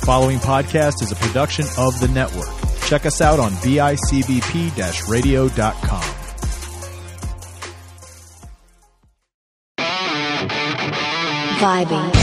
The 0.00 0.06
following 0.06 0.38
podcast 0.38 1.02
is 1.02 1.12
a 1.12 1.14
production 1.14 1.66
of 1.76 2.00
the 2.00 2.08
network. 2.08 2.48
Check 2.86 3.04
us 3.04 3.20
out 3.20 3.38
on 3.38 3.52
bicbp 3.52 5.08
radio.com. 5.10 6.02
Vibing. 11.60 12.14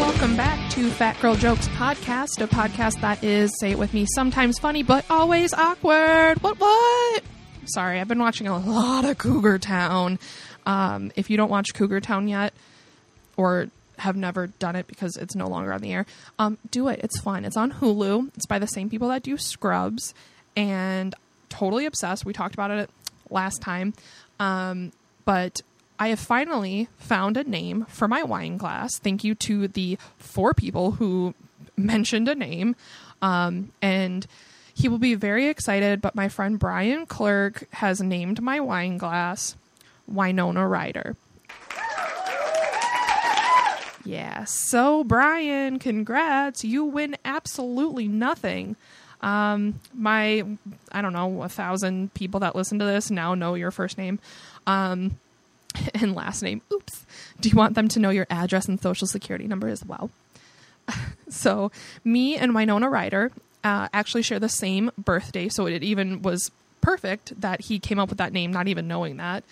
Welcome 0.00 0.36
back 0.36 0.70
to 0.70 0.90
Fat 0.90 1.20
Girl 1.20 1.34
Jokes 1.36 1.68
podcast, 1.68 2.42
a 2.42 2.46
podcast 2.46 3.02
that 3.02 3.22
is, 3.22 3.52
say 3.60 3.72
it 3.72 3.78
with 3.78 3.92
me, 3.92 4.06
sometimes 4.14 4.58
funny 4.58 4.82
but 4.82 5.04
always 5.10 5.52
awkward. 5.52 6.42
What, 6.42 6.58
what? 6.58 7.22
Sorry, 7.66 8.00
I've 8.00 8.08
been 8.08 8.18
watching 8.18 8.46
a 8.46 8.58
lot 8.58 9.04
of 9.04 9.18
Cougar 9.18 9.58
Town. 9.58 10.18
Um, 10.64 11.12
if 11.16 11.30
you 11.30 11.36
don't 11.36 11.50
watch 11.50 11.74
Cougar 11.74 12.00
Town 12.00 12.28
yet, 12.28 12.52
or 13.36 13.68
have 13.98 14.16
never 14.16 14.46
done 14.46 14.76
it 14.76 14.86
because 14.86 15.16
it's 15.16 15.34
no 15.34 15.48
longer 15.48 15.72
on 15.72 15.80
the 15.80 15.92
air, 15.92 16.06
um, 16.38 16.58
do 16.70 16.88
it. 16.88 17.00
It's 17.02 17.20
fun. 17.20 17.44
It's 17.44 17.56
on 17.56 17.72
Hulu. 17.72 18.30
It's 18.36 18.46
by 18.46 18.58
the 18.58 18.66
same 18.66 18.90
people 18.90 19.08
that 19.08 19.22
do 19.22 19.36
Scrubs, 19.36 20.14
and 20.56 21.14
totally 21.48 21.86
obsessed. 21.86 22.24
We 22.24 22.32
talked 22.32 22.54
about 22.54 22.70
it 22.70 22.90
last 23.30 23.60
time, 23.62 23.94
um, 24.38 24.92
but 25.24 25.60
I 25.98 26.08
have 26.08 26.20
finally 26.20 26.88
found 26.98 27.36
a 27.36 27.44
name 27.44 27.86
for 27.88 28.06
my 28.06 28.22
wine 28.22 28.58
glass. 28.58 28.98
Thank 28.98 29.24
you 29.24 29.34
to 29.36 29.68
the 29.68 29.98
four 30.18 30.52
people 30.54 30.92
who 30.92 31.34
mentioned 31.76 32.28
a 32.28 32.34
name, 32.34 32.76
um, 33.22 33.72
and 33.80 34.26
he 34.76 34.88
will 34.88 34.98
be 34.98 35.14
very 35.14 35.48
excited. 35.48 36.02
But 36.02 36.14
my 36.14 36.28
friend 36.28 36.58
Brian 36.58 37.06
Clerk 37.06 37.66
has 37.72 38.00
named 38.00 38.42
my 38.42 38.60
wine 38.60 38.98
glass 38.98 39.56
Winona 40.06 40.68
Ryder. 40.68 41.16
Yeah. 44.04 44.44
So, 44.44 45.02
Brian, 45.02 45.80
congrats. 45.80 46.62
You 46.62 46.84
win 46.84 47.16
absolutely 47.24 48.06
nothing. 48.06 48.76
Um, 49.20 49.80
my, 49.92 50.44
I 50.92 51.02
don't 51.02 51.12
know, 51.12 51.42
a 51.42 51.48
thousand 51.48 52.14
people 52.14 52.38
that 52.40 52.54
listen 52.54 52.78
to 52.78 52.84
this 52.84 53.10
now 53.10 53.34
know 53.34 53.54
your 53.54 53.72
first 53.72 53.98
name 53.98 54.20
um, 54.66 55.18
and 55.94 56.14
last 56.14 56.42
name. 56.42 56.62
Oops. 56.72 57.04
Do 57.40 57.48
you 57.48 57.56
want 57.56 57.74
them 57.74 57.88
to 57.88 57.98
know 57.98 58.10
your 58.10 58.26
address 58.30 58.68
and 58.68 58.80
social 58.80 59.08
security 59.08 59.48
number 59.48 59.68
as 59.68 59.84
well? 59.84 60.10
so, 61.28 61.72
me 62.04 62.36
and 62.36 62.54
Winona 62.54 62.88
Ryder 62.88 63.32
uh, 63.66 63.88
actually 63.92 64.22
share 64.22 64.38
the 64.38 64.48
same 64.48 64.90
birthday. 64.96 65.48
So, 65.48 65.66
it 65.66 65.82
even 65.82 66.22
was 66.22 66.50
perfect 66.80 67.40
that 67.40 67.62
he 67.62 67.78
came 67.78 67.98
up 67.98 68.08
with 68.08 68.18
that 68.18 68.32
name, 68.32 68.52
not 68.52 68.68
even 68.68 68.86
knowing 68.88 69.16
that. 69.18 69.44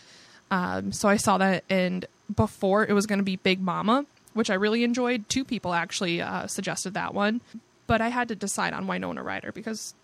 Um, 0.50 0.92
so, 0.92 1.08
I 1.08 1.16
saw 1.16 1.38
that, 1.38 1.64
and 1.68 2.06
before 2.34 2.86
it 2.86 2.92
was 2.92 3.06
going 3.06 3.18
to 3.18 3.24
be 3.24 3.36
Big 3.36 3.60
Mama, 3.60 4.06
which 4.34 4.50
I 4.50 4.54
really 4.54 4.84
enjoyed. 4.84 5.28
Two 5.28 5.44
people 5.44 5.72
actually 5.72 6.20
uh, 6.20 6.46
suggested 6.46 6.94
that 6.94 7.14
one, 7.14 7.40
but 7.86 8.00
I 8.00 8.08
had 8.08 8.28
to 8.28 8.34
decide 8.34 8.72
on 8.72 8.86
Winona 8.86 9.22
Ryder 9.22 9.52
because 9.52 9.94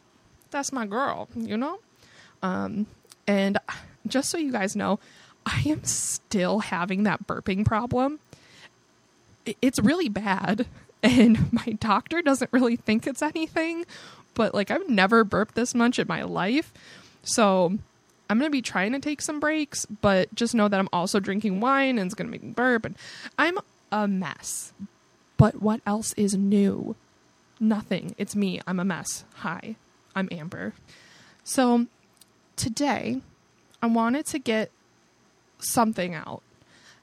that's 0.50 0.72
my 0.72 0.86
girl, 0.86 1.28
you 1.34 1.56
know. 1.56 1.78
Um, 2.42 2.86
and 3.26 3.58
just 4.06 4.30
so 4.30 4.38
you 4.38 4.52
guys 4.52 4.74
know, 4.74 4.98
I 5.44 5.62
am 5.66 5.84
still 5.84 6.60
having 6.60 7.02
that 7.04 7.26
burping 7.26 7.64
problem. 7.64 8.20
It's 9.60 9.78
really 9.78 10.08
bad, 10.08 10.66
and 11.02 11.52
my 11.66 11.76
doctor 11.80 12.22
doesn't 12.22 12.52
really 12.52 12.76
think 12.76 13.06
it's 13.06 13.22
anything, 13.22 13.84
but 14.34 14.54
like 14.54 14.70
I've 14.70 14.88
never 14.88 15.24
burped 15.24 15.54
this 15.54 15.74
much 15.74 15.98
in 15.98 16.06
my 16.08 16.22
life, 16.22 16.72
so. 17.22 17.78
I'm 18.28 18.38
gonna 18.38 18.48
be 18.48 18.62
trying 18.62 18.92
to 18.92 19.00
take 19.00 19.20
some 19.22 19.40
breaks, 19.40 19.86
but 19.86 20.32
just 20.36 20.54
know 20.54 20.68
that 20.68 20.78
I'm 20.78 20.88
also 20.92 21.18
drinking 21.18 21.58
wine 21.58 21.98
and 21.98 22.06
it's 22.06 22.14
gonna 22.14 22.30
make 22.30 22.44
me 22.44 22.52
burp, 22.52 22.84
and 22.84 22.94
I'm 23.36 23.58
a 23.90 24.06
mess. 24.06 24.72
But 25.36 25.60
what 25.60 25.80
else 25.84 26.12
is 26.12 26.36
new? 26.36 26.94
Nothing. 27.58 28.14
It's 28.18 28.36
me. 28.36 28.60
I'm 28.66 28.78
a 28.78 28.84
mess. 28.84 29.24
Hi, 29.36 29.74
I'm 30.14 30.28
Amber. 30.30 30.74
So 31.44 31.86
today, 32.56 33.20
I 33.82 33.86
wanted 33.86 34.26
to 34.26 34.38
get 34.38 34.70
something 35.58 36.14
out, 36.14 36.42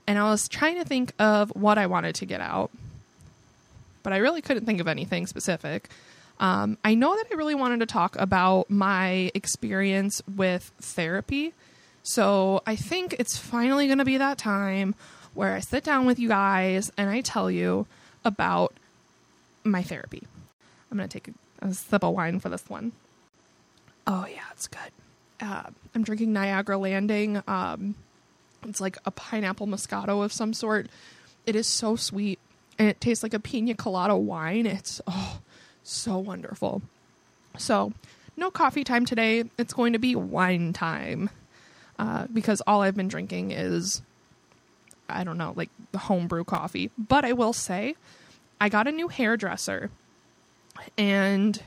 and 0.05 0.17
I 0.17 0.29
was 0.29 0.47
trying 0.47 0.77
to 0.77 0.85
think 0.85 1.13
of 1.19 1.49
what 1.55 1.77
I 1.77 1.87
wanted 1.87 2.15
to 2.15 2.25
get 2.25 2.39
out, 2.41 2.71
but 4.07 4.13
I 4.13 4.19
really 4.19 4.41
couldn't 4.41 4.65
think 4.65 4.79
of 4.79 4.87
anything 4.87 5.27
specific. 5.27 5.89
Um, 6.39 6.77
I 6.81 6.95
know 6.95 7.13
that 7.17 7.25
I 7.29 7.35
really 7.35 7.55
wanted 7.55 7.81
to 7.81 7.85
talk 7.85 8.15
about 8.17 8.69
my 8.69 9.29
experience 9.33 10.21
with 10.33 10.71
therapy. 10.79 11.51
So 12.03 12.63
I 12.65 12.77
think 12.77 13.17
it's 13.19 13.37
finally 13.37 13.87
going 13.87 13.97
to 13.97 14.05
be 14.05 14.15
that 14.15 14.37
time 14.37 14.95
where 15.33 15.55
I 15.55 15.59
sit 15.59 15.83
down 15.83 16.05
with 16.05 16.19
you 16.19 16.29
guys 16.29 16.89
and 16.95 17.09
I 17.09 17.19
tell 17.19 17.51
you 17.51 17.85
about 18.23 18.73
my 19.65 19.83
therapy. 19.83 20.23
I'm 20.89 20.97
going 20.97 21.09
to 21.09 21.13
take 21.13 21.27
a, 21.61 21.67
a 21.67 21.73
sip 21.73 22.01
of 22.01 22.13
wine 22.13 22.39
for 22.39 22.47
this 22.47 22.63
one. 22.69 22.93
Oh, 24.07 24.25
yeah, 24.25 24.45
it's 24.53 24.67
good. 24.67 24.79
Uh, 25.41 25.63
I'm 25.93 26.03
drinking 26.03 26.31
Niagara 26.31 26.77
Landing. 26.77 27.43
Um, 27.45 27.95
it's 28.65 28.79
like 28.79 28.97
a 29.05 29.11
pineapple 29.11 29.67
Moscato 29.67 30.23
of 30.23 30.31
some 30.31 30.53
sort. 30.53 30.87
It 31.45 31.57
is 31.57 31.67
so 31.67 31.97
sweet 31.97 32.39
and 32.79 32.87
it 32.87 33.01
tastes 33.01 33.23
like 33.23 33.33
a 33.33 33.39
pina 33.39 33.73
colada 33.73 34.15
wine. 34.15 34.65
It's, 34.65 35.01
oh, 35.07 35.39
so 35.83 36.17
wonderful. 36.17 36.81
So, 37.57 37.93
no 38.35 38.51
coffee 38.51 38.83
time 38.83 39.05
today. 39.05 39.45
It's 39.57 39.73
going 39.73 39.93
to 39.93 39.99
be 39.99 40.15
wine 40.15 40.73
time 40.73 41.29
uh, 41.97 42.27
because 42.31 42.61
all 42.67 42.81
I've 42.81 42.95
been 42.95 43.07
drinking 43.07 43.51
is, 43.51 44.01
I 45.09 45.23
don't 45.23 45.37
know, 45.37 45.53
like 45.55 45.69
the 45.91 45.97
homebrew 45.97 46.43
coffee. 46.43 46.91
But 46.97 47.25
I 47.25 47.33
will 47.33 47.53
say, 47.53 47.95
I 48.61 48.69
got 48.69 48.87
a 48.87 48.91
new 48.91 49.07
hairdresser, 49.07 49.89
and 50.97 51.61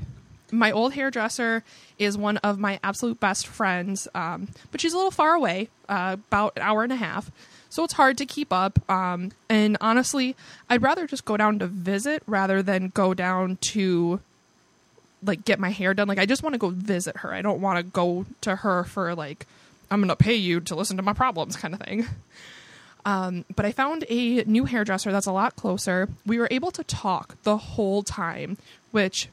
my 0.53 0.72
old 0.72 0.94
hairdresser 0.94 1.62
is 1.98 2.16
one 2.16 2.37
of 2.38 2.59
my 2.59 2.78
absolute 2.82 3.21
best 3.21 3.47
friends, 3.47 4.09
um, 4.15 4.48
but 4.71 4.81
she's 4.81 4.92
a 4.92 4.97
little 4.97 5.10
far 5.10 5.34
away, 5.34 5.69
uh, 5.88 6.16
about 6.28 6.53
an 6.56 6.62
hour 6.62 6.82
and 6.82 6.92
a 6.92 6.97
half. 6.97 7.31
So 7.70 7.84
it's 7.84 7.94
hard 7.94 8.19
to 8.19 8.26
keep 8.26 8.53
up. 8.53 8.78
Um, 8.91 9.32
and 9.48 9.76
honestly, 9.81 10.36
I'd 10.69 10.82
rather 10.82 11.06
just 11.06 11.25
go 11.25 11.36
down 11.36 11.58
to 11.60 11.66
visit 11.66 12.22
rather 12.26 12.62
than 12.62 12.88
go 12.88 13.14
down 13.14 13.56
to 13.56 14.20
like 15.25 15.44
get 15.44 15.58
my 15.58 15.70
hair 15.70 15.94
done. 15.94 16.09
Like 16.09 16.19
I 16.19 16.26
just 16.26 16.42
want 16.42 16.54
to 16.54 16.59
go 16.59 16.70
visit 16.70 17.19
her. 17.19 17.32
I 17.32 17.42
don't 17.42 17.60
want 17.60 17.78
to 17.78 17.82
go 17.82 18.26
to 18.42 18.56
her 18.56 18.84
for 18.84 19.14
like 19.14 19.47
I'm 19.91 20.00
going 20.00 20.09
to 20.09 20.16
pay 20.16 20.34
you 20.34 20.60
to 20.60 20.75
listen 20.75 20.97
to 20.98 21.03
my 21.03 21.12
problems 21.12 21.56
kind 21.56 21.72
of 21.75 21.80
thing. 21.80 22.06
Um, 23.04 23.47
but 23.56 23.64
I 23.64 23.72
found 23.72 24.04
a 24.10 24.44
new 24.44 24.66
hairdresser 24.66 25.10
that's 25.10 25.26
a 25.26 25.32
lot 25.32 25.56
closer. 25.56 26.10
We 26.26 26.38
were 26.38 26.48
able 26.50 26.70
to 26.72 26.84
talk 26.84 27.42
the 27.44 27.56
whole 27.56 28.03
time, 28.03 28.59
which 28.91 29.28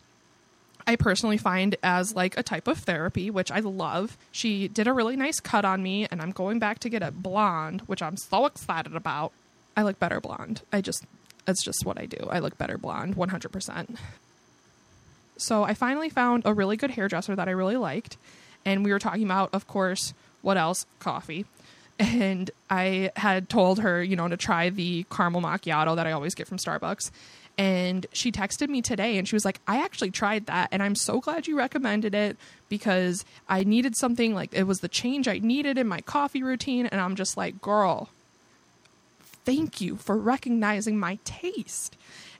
I 0.88 0.96
personally 0.96 1.38
find 1.38 1.76
as 1.84 2.16
like 2.16 2.38
a 2.38 2.44
type 2.44 2.68
of 2.68 2.78
therapy, 2.80 3.30
which 3.30 3.52
I 3.52 3.60
love. 3.60 4.18
She 4.32 4.70
did 4.70 4.88
a 4.88 4.94
really 4.94 5.18
nice 5.18 5.42
cut 5.42 5.66
on 5.66 5.84
me, 5.84 6.08
and 6.10 6.22
I'm 6.22 6.32
going 6.32 6.60
back 6.60 6.80
to 6.80 6.90
get 6.90 7.04
it 7.04 7.22
blonde, 7.22 7.82
which 7.82 8.02
I'm 8.02 8.16
so 8.16 8.46
excited 8.46 8.96
about. 8.96 9.34
I 9.76 9.84
look 9.84 10.00
better 10.00 10.22
blonde. 10.22 10.62
I 10.72 10.80
just, 10.80 11.06
it's 11.46 11.64
just 11.64 11.86
what 11.86 12.00
I 12.00 12.06
do. 12.06 12.30
I 12.32 12.40
look 12.40 12.58
better 12.58 12.78
blonde, 12.78 13.18
100%. 13.18 13.98
So 15.38 15.64
I 15.64 15.74
finally 15.74 16.10
found 16.10 16.44
a 16.46 16.54
really 16.54 16.78
good 16.78 16.92
hairdresser 16.92 17.36
that 17.36 17.48
I 17.48 17.52
really 17.52 17.78
liked. 17.78 18.18
And 18.66 18.84
we 18.84 18.92
were 18.92 19.00
talking 19.00 19.24
about, 19.24 19.54
of 19.54 19.68
course, 19.68 20.14
what 20.42 20.58
else? 20.58 20.86
Coffee. 21.00 21.46
And 22.00 22.50
I 22.70 23.12
had 23.16 23.50
told 23.50 23.80
her, 23.80 24.04
you 24.04 24.16
know, 24.16 24.28
to 24.28 24.38
try 24.38 24.70
the 24.70 25.06
caramel 25.12 25.42
macchiato 25.42 25.96
that 25.96 26.08
I 26.08 26.12
always 26.12 26.34
get 26.34 26.48
from 26.48 26.58
Starbucks. 26.58 27.12
And 27.58 28.06
she 28.14 28.32
texted 28.32 28.70
me 28.70 28.82
today 28.82 29.18
and 29.18 29.28
she 29.28 29.36
was 29.36 29.44
like, 29.44 29.60
I 29.68 29.84
actually 29.84 30.12
tried 30.12 30.46
that. 30.46 30.70
And 30.72 30.84
I'm 30.84 30.94
so 30.94 31.20
glad 31.20 31.48
you 31.48 31.58
recommended 31.58 32.14
it 32.14 32.38
because 32.70 33.26
I 33.50 33.64
needed 33.64 33.96
something 33.96 34.36
like 34.36 34.54
it 34.54 34.64
was 34.64 34.82
the 34.82 34.88
change 34.88 35.28
I 35.28 35.40
needed 35.40 35.78
in 35.78 35.88
my 35.88 36.02
coffee 36.02 36.44
routine. 36.44 36.86
And 36.86 37.02
I'm 37.02 37.16
just 37.16 37.36
like, 37.36 37.60
girl, 37.60 38.10
thank 39.44 39.82
you 39.82 39.96
for 39.96 40.18
recognizing 40.18 41.00
my 41.00 41.18
taste. 41.26 41.96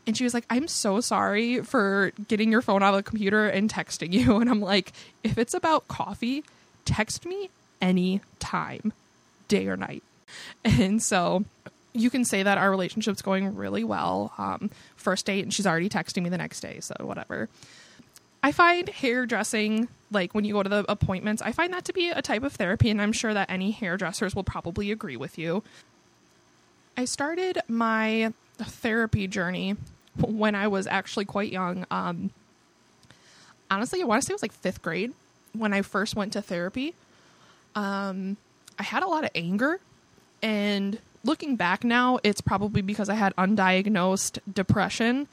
And 0.06 0.16
she 0.16 0.24
was 0.24 0.34
like, 0.34 0.46
I'm 0.50 0.68
so 0.68 1.02
sorry 1.02 1.62
for 1.64 2.12
getting 2.28 2.52
your 2.52 2.62
phone 2.62 2.84
out 2.84 2.94
of 2.94 3.04
the 3.04 3.10
computer 3.10 3.48
and 3.48 3.72
texting 3.72 4.14
you. 4.14 4.38
And 4.42 4.50
I'm 4.50 4.62
like, 4.62 4.94
if 5.24 5.38
it's 5.38 5.54
about 5.54 5.88
coffee, 5.88 6.44
text 6.86 7.26
me 7.26 7.50
any 7.82 8.22
time, 8.40 8.94
day 9.48 9.68
or 9.68 9.76
night. 9.76 10.04
And 10.64 11.02
so 11.02 11.46
you 11.98 12.10
can 12.10 12.24
say 12.26 12.44
that 12.44 12.58
our 12.58 12.70
relationship's 12.70 13.22
going 13.22 13.56
really 13.56 13.84
well. 13.84 14.34
Um, 14.38 14.70
first 14.96 15.26
date, 15.26 15.44
and 15.44 15.54
she's 15.54 15.68
already 15.68 15.90
texting 15.90 16.24
me 16.24 16.30
the 16.30 16.38
next 16.38 16.60
day, 16.60 16.80
so 16.80 16.96
whatever. 17.02 17.50
I 18.44 18.52
find 18.52 18.88
hairdressing, 18.88 19.88
like 20.12 20.34
when 20.34 20.46
you 20.46 20.54
go 20.54 20.64
to 20.64 20.70
the 20.70 20.86
appointments, 20.88 21.42
I 21.42 21.52
find 21.52 21.74
that 21.74 21.86
to 21.86 21.94
be 21.94 22.10
a 22.10 22.22
type 22.22 22.44
of 22.44 22.54
therapy, 22.54 22.90
and 22.90 23.02
I'm 23.02 23.12
sure 23.12 23.34
that 23.34 23.50
any 23.50 23.72
hairdressers 23.72 24.36
will 24.36 24.44
probably 24.44 24.92
agree 24.92 25.18
with 25.18 25.38
you. 25.38 25.64
I 26.96 27.06
started 27.06 27.60
my 27.68 28.34
therapy 28.58 29.28
journey 29.28 29.76
when 30.20 30.56
I 30.56 30.68
was 30.68 30.88
actually 30.88 31.26
quite 31.26 31.52
young. 31.52 31.86
Um, 31.92 32.32
honestly, 33.70 34.02
I 34.02 34.06
want 34.06 34.22
to 34.22 34.26
say 34.26 34.32
it 34.32 34.36
was 34.36 34.42
like 34.42 34.54
fifth 34.54 34.82
grade 34.82 35.14
when 35.54 35.74
I 35.74 35.82
first 35.82 36.16
went 36.16 36.34
to 36.34 36.42
therapy. 36.42 36.94
Um, 37.76 38.38
I 38.80 38.84
had 38.84 39.04
a 39.04 39.08
lot 39.08 39.24
of 39.24 39.32
anger. 39.36 39.80
And 40.42 41.00
looking 41.24 41.56
back 41.56 41.84
now, 41.84 42.20
it's 42.24 42.42
probably 42.42 42.82
because 42.82 43.10
I 43.10 43.16
had 43.16 43.36
undiagnosed 43.36 44.40
depression. 44.52 45.28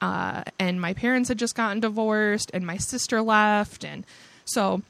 Uh, 0.00 0.44
and 0.58 0.80
my 0.80 0.94
parents 0.94 1.28
had 1.28 1.38
just 1.38 1.54
gotten 1.54 1.80
divorced, 1.80 2.50
and 2.54 2.66
my 2.66 2.78
sister 2.78 3.20
left. 3.20 3.84
And 3.84 4.04
so, 4.46 4.82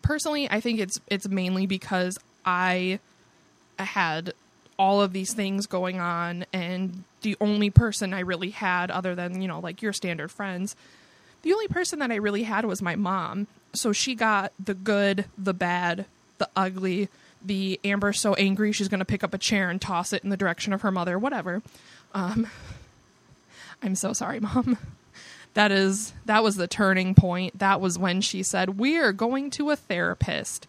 personally, 0.00 0.48
I 0.50 0.60
think 0.60 0.80
it's 0.80 0.98
it's 1.08 1.28
mainly 1.28 1.66
because 1.66 2.18
I 2.44 2.98
had 3.78 4.32
all 4.78 5.00
of 5.00 5.12
these 5.12 5.32
things 5.34 5.66
going 5.66 6.00
on 6.00 6.44
and 6.52 7.04
the 7.22 7.36
only 7.40 7.70
person 7.70 8.12
I 8.12 8.20
really 8.20 8.50
had 8.50 8.90
other 8.90 9.14
than, 9.14 9.40
you 9.40 9.48
know, 9.48 9.60
like 9.60 9.82
your 9.82 9.92
standard 9.92 10.30
friends, 10.30 10.76
the 11.42 11.52
only 11.52 11.68
person 11.68 11.98
that 12.00 12.10
I 12.10 12.16
really 12.16 12.42
had 12.42 12.64
was 12.64 12.82
my 12.82 12.94
mom. 12.94 13.46
So 13.72 13.92
she 13.92 14.14
got 14.14 14.52
the 14.62 14.74
good, 14.74 15.26
the 15.36 15.54
bad, 15.54 16.06
the 16.38 16.48
ugly, 16.54 17.08
the 17.44 17.80
Amber's 17.84 18.20
so 18.20 18.34
angry 18.34 18.72
she's 18.72 18.88
going 18.88 19.00
to 19.00 19.04
pick 19.04 19.24
up 19.24 19.34
a 19.34 19.38
chair 19.38 19.70
and 19.70 19.80
toss 19.80 20.12
it 20.12 20.24
in 20.24 20.30
the 20.30 20.36
direction 20.36 20.72
of 20.72 20.82
her 20.82 20.90
mother, 20.90 21.18
whatever. 21.18 21.62
Um, 22.14 22.48
I'm 23.82 23.94
so 23.94 24.12
sorry, 24.12 24.40
mom. 24.40 24.78
That 25.54 25.72
is 25.72 26.12
that 26.26 26.42
was 26.42 26.56
the 26.56 26.66
turning 26.66 27.14
point. 27.14 27.58
That 27.58 27.80
was 27.80 27.98
when 27.98 28.20
she 28.20 28.42
said, 28.42 28.78
"We're 28.78 29.12
going 29.12 29.48
to 29.52 29.70
a 29.70 29.76
therapist." 29.76 30.66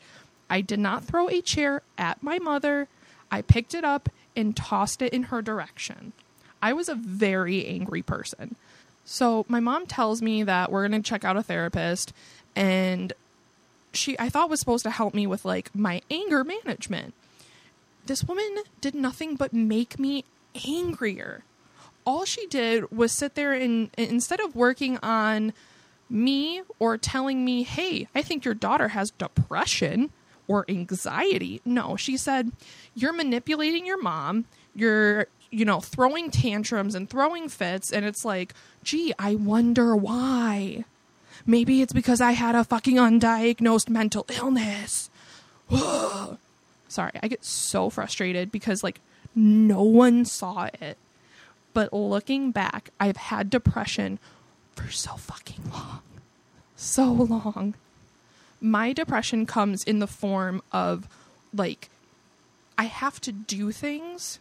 I 0.50 0.62
did 0.62 0.80
not 0.80 1.04
throw 1.04 1.30
a 1.30 1.42
chair 1.42 1.82
at 1.98 2.24
my 2.24 2.40
mother. 2.40 2.88
I 3.30 3.42
picked 3.42 3.74
it 3.74 3.84
up 3.84 4.08
and 4.34 4.56
tossed 4.56 5.02
it 5.02 5.12
in 5.12 5.24
her 5.24 5.42
direction. 5.42 6.14
I 6.62 6.72
was 6.72 6.88
a 6.88 6.96
very 6.96 7.66
angry 7.66 8.02
person. 8.02 8.56
So 9.04 9.46
my 9.48 9.60
mom 9.60 9.88
tells 9.88 10.22
me 10.22 10.44
that 10.44 10.72
we're 10.72 10.88
going 10.88 11.02
to 11.02 11.08
check 11.10 11.24
out 11.24 11.38
a 11.38 11.44
therapist 11.44 12.14
and 12.56 13.14
she 13.98 14.18
I 14.20 14.30
thought 14.30 14.50
was 14.50 14.60
supposed 14.60 14.84
to 14.84 14.92
help 14.92 15.14
me 15.14 15.28
with 15.28 15.46
like 15.46 15.74
my 15.76 16.02
anger 16.10 16.44
management. 16.44 17.14
This 18.06 18.24
woman 18.24 18.64
did 18.80 18.96
nothing 18.96 19.36
but 19.36 19.54
make 19.54 20.00
me 20.00 20.24
angrier. 20.66 21.44
All 22.06 22.24
she 22.24 22.48
did 22.48 22.90
was 22.92 23.12
sit 23.12 23.36
there 23.36 23.54
and 23.54 23.90
instead 23.98 24.40
of 24.40 24.56
working 24.56 24.98
on 25.04 25.52
me 26.10 26.62
or 26.80 26.98
telling 26.98 27.44
me, 27.44 27.64
"Hey, 27.64 28.08
I 28.16 28.22
think 28.22 28.46
your 28.46 28.54
daughter 28.54 28.90
has 28.90 29.12
depression," 29.12 30.12
or 30.48 30.66
anxiety. 30.70 31.62
No, 31.66 31.96
she 31.96 32.18
said, 32.18 32.52
You're 32.96 33.14
manipulating 33.14 33.86
your 33.86 34.02
mom. 34.02 34.46
You're, 34.74 35.28
you 35.52 35.66
know, 35.66 35.80
throwing 35.80 36.32
tantrums 36.32 36.96
and 36.96 37.10
throwing 37.10 37.50
fits. 37.50 37.92
And 37.92 38.06
it's 38.06 38.24
like, 38.24 38.54
gee, 38.84 39.14
I 39.20 39.36
wonder 39.36 39.96
why. 39.96 40.86
Maybe 41.48 41.82
it's 41.82 41.94
because 41.94 42.22
I 42.22 42.34
had 42.34 42.54
a 42.54 42.64
fucking 42.64 42.98
undiagnosed 42.98 43.90
mental 43.90 44.26
illness. 44.30 45.10
Sorry, 46.90 47.12
I 47.24 47.28
get 47.28 47.44
so 47.44 47.90
frustrated 47.90 48.52
because, 48.52 48.84
like, 48.84 49.00
no 49.34 49.82
one 49.82 50.26
saw 50.26 50.70
it. 50.80 50.98
But 51.74 51.94
looking 51.94 52.52
back, 52.52 52.90
I've 53.00 53.18
had 53.18 53.50
depression 53.50 54.20
for 54.76 54.92
so 54.92 55.14
fucking 55.14 55.72
long. 55.72 56.02
So 56.76 57.12
long 57.12 57.74
my 58.62 58.94
depression 58.94 59.46
comes 59.46 59.84
in 59.84 60.00
the 60.00 60.08
form 60.08 60.62
of 60.72 61.08
like 61.54 61.90
I 62.78 62.86
have 62.86 63.20
to 63.22 63.32
do 63.32 63.72
things 63.72 64.40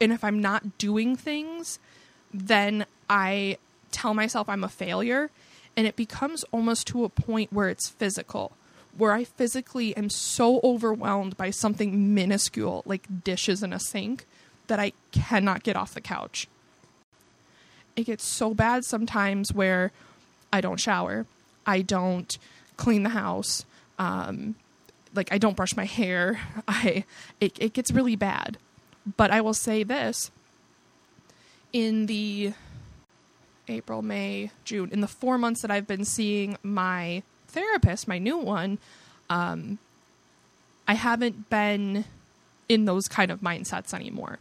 and 0.00 0.12
if 0.12 0.24
I'm 0.24 0.40
not 0.40 0.78
doing 0.78 1.16
things 1.16 1.78
then 2.32 2.86
I 3.08 3.58
tell 3.92 4.14
myself 4.14 4.48
I'm 4.48 4.64
a 4.64 4.68
failure 4.68 5.30
and 5.76 5.86
it 5.86 5.96
becomes 5.96 6.44
almost 6.52 6.86
to 6.88 7.04
a 7.04 7.08
point 7.08 7.52
where 7.52 7.68
it's 7.68 7.88
physical 7.88 8.52
where 8.96 9.12
I 9.12 9.24
physically 9.24 9.96
am 9.96 10.08
so 10.08 10.60
overwhelmed 10.62 11.36
by 11.36 11.50
something 11.50 12.14
minuscule 12.14 12.82
like 12.86 13.24
dishes 13.24 13.62
in 13.62 13.72
a 13.72 13.80
sink 13.80 14.24
that 14.66 14.78
I 14.78 14.92
cannot 15.12 15.62
get 15.62 15.76
off 15.76 15.94
the 15.94 16.00
couch. 16.00 16.48
It 17.96 18.04
gets 18.04 18.24
so 18.24 18.54
bad 18.54 18.84
sometimes 18.84 19.52
where 19.52 19.92
I 20.52 20.60
don't 20.60 20.80
shower. 20.80 21.26
I 21.66 21.82
don't 21.82 22.36
clean 22.76 23.02
the 23.02 23.10
house. 23.10 23.64
Um, 23.98 24.54
like 25.14 25.32
I 25.32 25.38
don't 25.38 25.56
brush 25.56 25.76
my 25.76 25.84
hair. 25.84 26.40
I 26.68 27.04
it, 27.40 27.56
it 27.60 27.72
gets 27.72 27.90
really 27.90 28.16
bad. 28.16 28.58
But 29.16 29.30
I 29.30 29.40
will 29.40 29.54
say 29.54 29.82
this 29.82 30.30
in 31.72 32.06
the 32.06 32.54
April, 33.68 34.02
May, 34.02 34.50
June, 34.64 34.90
in 34.92 35.00
the 35.00 35.08
four 35.08 35.38
months 35.38 35.62
that 35.62 35.70
I've 35.70 35.86
been 35.86 36.04
seeing 36.04 36.56
my 36.62 37.22
therapist, 37.48 38.08
my 38.08 38.18
new 38.18 38.36
one, 38.36 38.78
um, 39.30 39.78
I 40.86 40.94
haven't 40.94 41.48
been 41.48 42.04
in 42.68 42.84
those 42.84 43.08
kind 43.08 43.30
of 43.30 43.40
mindsets 43.40 43.94
anymore. 43.94 44.38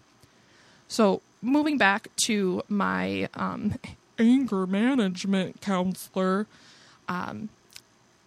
So 0.88 1.22
moving 1.42 1.78
back 1.78 2.08
to 2.26 2.64
my 2.68 3.30
um, 3.34 3.76
anger 4.20 4.68
management 4.68 5.62
counselor, 5.62 6.48
um, 7.08 7.50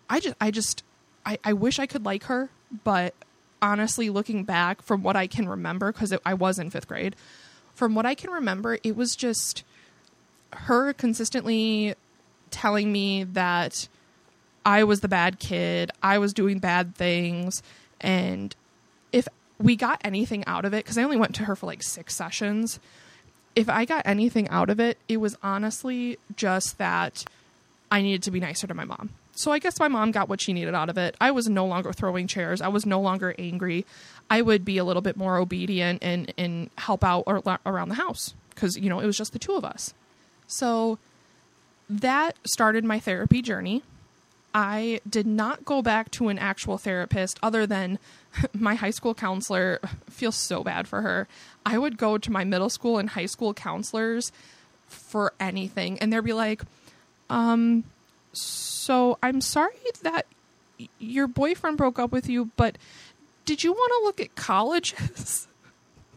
I 0.08 0.20
just 0.20 0.36
I 0.40 0.50
just 0.50 0.82
I, 1.24 1.38
I 1.44 1.52
wish 1.52 1.78
I 1.78 1.86
could 1.86 2.04
like 2.04 2.24
her, 2.24 2.50
but 2.84 3.14
honestly, 3.60 4.10
looking 4.10 4.44
back 4.44 4.82
from 4.82 5.02
what 5.02 5.16
I 5.16 5.26
can 5.26 5.48
remember, 5.48 5.92
because 5.92 6.14
I 6.24 6.34
was 6.34 6.58
in 6.58 6.70
fifth 6.70 6.88
grade, 6.88 7.16
from 7.74 7.94
what 7.94 8.06
I 8.06 8.14
can 8.14 8.30
remember, 8.30 8.78
it 8.82 8.96
was 8.96 9.16
just 9.16 9.64
her 10.52 10.92
consistently 10.92 11.94
telling 12.50 12.92
me 12.92 13.24
that 13.24 13.88
I 14.64 14.84
was 14.84 15.00
the 15.00 15.08
bad 15.08 15.38
kid, 15.38 15.90
I 16.02 16.18
was 16.18 16.32
doing 16.32 16.58
bad 16.58 16.94
things, 16.94 17.62
and 18.00 18.54
if 19.12 19.28
we 19.58 19.76
got 19.76 20.00
anything 20.04 20.44
out 20.46 20.64
of 20.64 20.74
it, 20.74 20.84
because 20.84 20.98
I 20.98 21.02
only 21.02 21.16
went 21.16 21.34
to 21.36 21.44
her 21.44 21.56
for 21.56 21.66
like 21.66 21.82
six 21.82 22.14
sessions, 22.14 22.80
if 23.54 23.68
I 23.68 23.84
got 23.84 24.02
anything 24.06 24.48
out 24.48 24.68
of 24.70 24.78
it, 24.80 24.98
it 25.08 25.16
was 25.16 25.36
honestly 25.42 26.18
just 26.36 26.78
that 26.78 27.24
I 27.90 28.02
needed 28.02 28.22
to 28.24 28.30
be 28.30 28.40
nicer 28.40 28.66
to 28.66 28.74
my 28.74 28.84
mom. 28.84 29.10
So 29.32 29.52
I 29.52 29.58
guess 29.58 29.78
my 29.78 29.88
mom 29.88 30.12
got 30.12 30.28
what 30.28 30.40
she 30.40 30.52
needed 30.52 30.74
out 30.74 30.88
of 30.88 30.96
it. 30.96 31.14
I 31.20 31.30
was 31.30 31.46
no 31.46 31.66
longer 31.66 31.92
throwing 31.92 32.26
chairs. 32.26 32.60
I 32.60 32.68
was 32.68 32.86
no 32.86 33.00
longer 33.00 33.34
angry. 33.38 33.84
I 34.30 34.42
would 34.42 34.64
be 34.64 34.78
a 34.78 34.84
little 34.84 35.02
bit 35.02 35.16
more 35.16 35.36
obedient 35.36 36.02
and 36.02 36.32
and 36.38 36.70
help 36.78 37.04
out 37.04 37.24
around 37.26 37.88
the 37.88 37.94
house 37.94 38.34
because 38.50 38.76
you 38.76 38.88
know 38.88 38.98
it 39.00 39.06
was 39.06 39.16
just 39.16 39.32
the 39.32 39.38
two 39.38 39.54
of 39.54 39.64
us. 39.64 39.94
So 40.46 40.98
that 41.88 42.36
started 42.46 42.84
my 42.84 42.98
therapy 42.98 43.42
journey. 43.42 43.82
I 44.54 45.00
did 45.08 45.26
not 45.26 45.64
go 45.64 45.82
back 45.82 46.10
to 46.12 46.28
an 46.28 46.38
actual 46.38 46.78
therapist 46.78 47.38
other 47.42 47.66
than 47.66 47.98
my 48.54 48.74
high 48.74 48.90
school 48.90 49.14
counselor. 49.14 49.80
Feels 50.08 50.36
so 50.36 50.64
bad 50.64 50.88
for 50.88 51.02
her. 51.02 51.28
I 51.64 51.78
would 51.78 51.98
go 51.98 52.16
to 52.16 52.32
my 52.32 52.44
middle 52.44 52.70
school 52.70 52.98
and 52.98 53.10
high 53.10 53.26
school 53.26 53.52
counselors 53.52 54.32
for 54.86 55.32
anything, 55.40 55.98
and 55.98 56.12
they'd 56.12 56.24
be 56.24 56.32
like, 56.32 56.62
um, 57.28 57.84
so 58.32 59.18
I'm 59.22 59.40
sorry 59.40 59.74
that 60.02 60.26
your 60.98 61.26
boyfriend 61.26 61.76
broke 61.76 61.98
up 61.98 62.12
with 62.12 62.28
you, 62.28 62.50
but 62.56 62.78
did 63.44 63.64
you 63.64 63.72
want 63.72 63.92
to 63.92 64.04
look 64.04 64.20
at 64.20 64.36
colleges? 64.36 65.48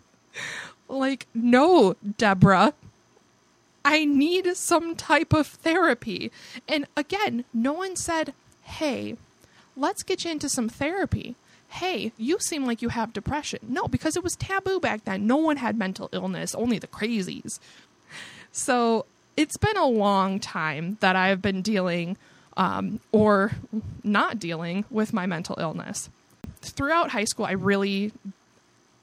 like, 0.87 1.27
no, 1.33 1.95
Deborah. 2.17 2.73
I 3.89 4.05
need 4.05 4.55
some 4.55 4.95
type 4.95 5.33
of 5.33 5.47
therapy. 5.47 6.31
And 6.67 6.85
again, 6.95 7.43
no 7.55 7.73
one 7.73 7.95
said, 7.95 8.35
hey, 8.61 9.17
let's 9.75 10.03
get 10.03 10.23
you 10.23 10.29
into 10.29 10.47
some 10.47 10.69
therapy. 10.69 11.33
Hey, 11.69 12.11
you 12.15 12.37
seem 12.39 12.67
like 12.67 12.83
you 12.83 12.89
have 12.89 13.13
depression. 13.13 13.57
No, 13.67 13.87
because 13.87 14.15
it 14.15 14.23
was 14.23 14.35
taboo 14.35 14.79
back 14.79 15.05
then. 15.05 15.25
No 15.25 15.37
one 15.37 15.57
had 15.57 15.75
mental 15.75 16.07
illness, 16.11 16.53
only 16.53 16.77
the 16.77 16.85
crazies. 16.85 17.57
So 18.51 19.07
it's 19.35 19.57
been 19.57 19.75
a 19.77 19.87
long 19.87 20.39
time 20.39 20.97
that 20.99 21.15
I've 21.15 21.41
been 21.41 21.63
dealing 21.63 22.15
um, 22.57 22.99
or 23.11 23.53
not 24.03 24.37
dealing 24.37 24.85
with 24.91 25.13
my 25.13 25.25
mental 25.25 25.55
illness. 25.59 26.11
Throughout 26.61 27.09
high 27.09 27.25
school, 27.25 27.45
I 27.45 27.53
really 27.53 28.11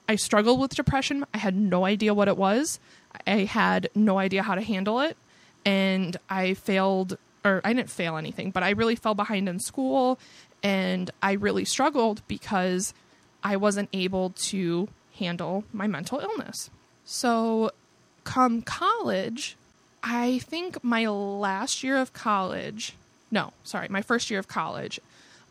I 0.09 0.15
struggled 0.15 0.61
with 0.61 0.77
depression. 0.77 1.27
I 1.35 1.39
had 1.39 1.57
no 1.57 1.85
idea 1.85 2.15
what 2.15 2.29
it 2.29 2.37
was. 2.37 2.79
I 3.27 3.45
had 3.45 3.91
no 3.95 4.19
idea 4.19 4.43
how 4.43 4.55
to 4.55 4.61
handle 4.61 5.01
it, 5.01 5.17
and 5.65 6.17
I 6.29 6.55
failed 6.55 7.19
or 7.45 7.61
I 7.65 7.73
didn't 7.73 7.91
fail 7.91 8.17
anything, 8.17 8.51
but 8.51 8.65
I 8.65 8.71
really 8.71 8.97
fell 8.97 9.15
behind 9.15 9.49
in 9.49 9.61
school 9.61 10.19
and 10.63 11.11
I 11.23 11.33
really 11.33 11.65
struggled 11.65 12.27
because 12.27 12.93
I 13.45 13.57
wasn't 13.57 13.89
able 13.93 14.31
to 14.31 14.89
handle 15.19 15.65
my 15.73 15.87
mental 15.87 16.19
illness. 16.19 16.71
So, 17.05 17.71
come 18.25 18.63
college, 18.63 19.57
I 20.03 20.41
think 20.41 20.83
my 20.83 21.07
last 21.07 21.85
year 21.85 21.97
of 21.99 22.13
college, 22.13 22.95
no, 23.31 23.53
sorry, 23.63 23.87
my 23.89 24.03
first 24.03 24.29
year 24.29 24.41
of 24.41 24.49
college, 24.49 24.99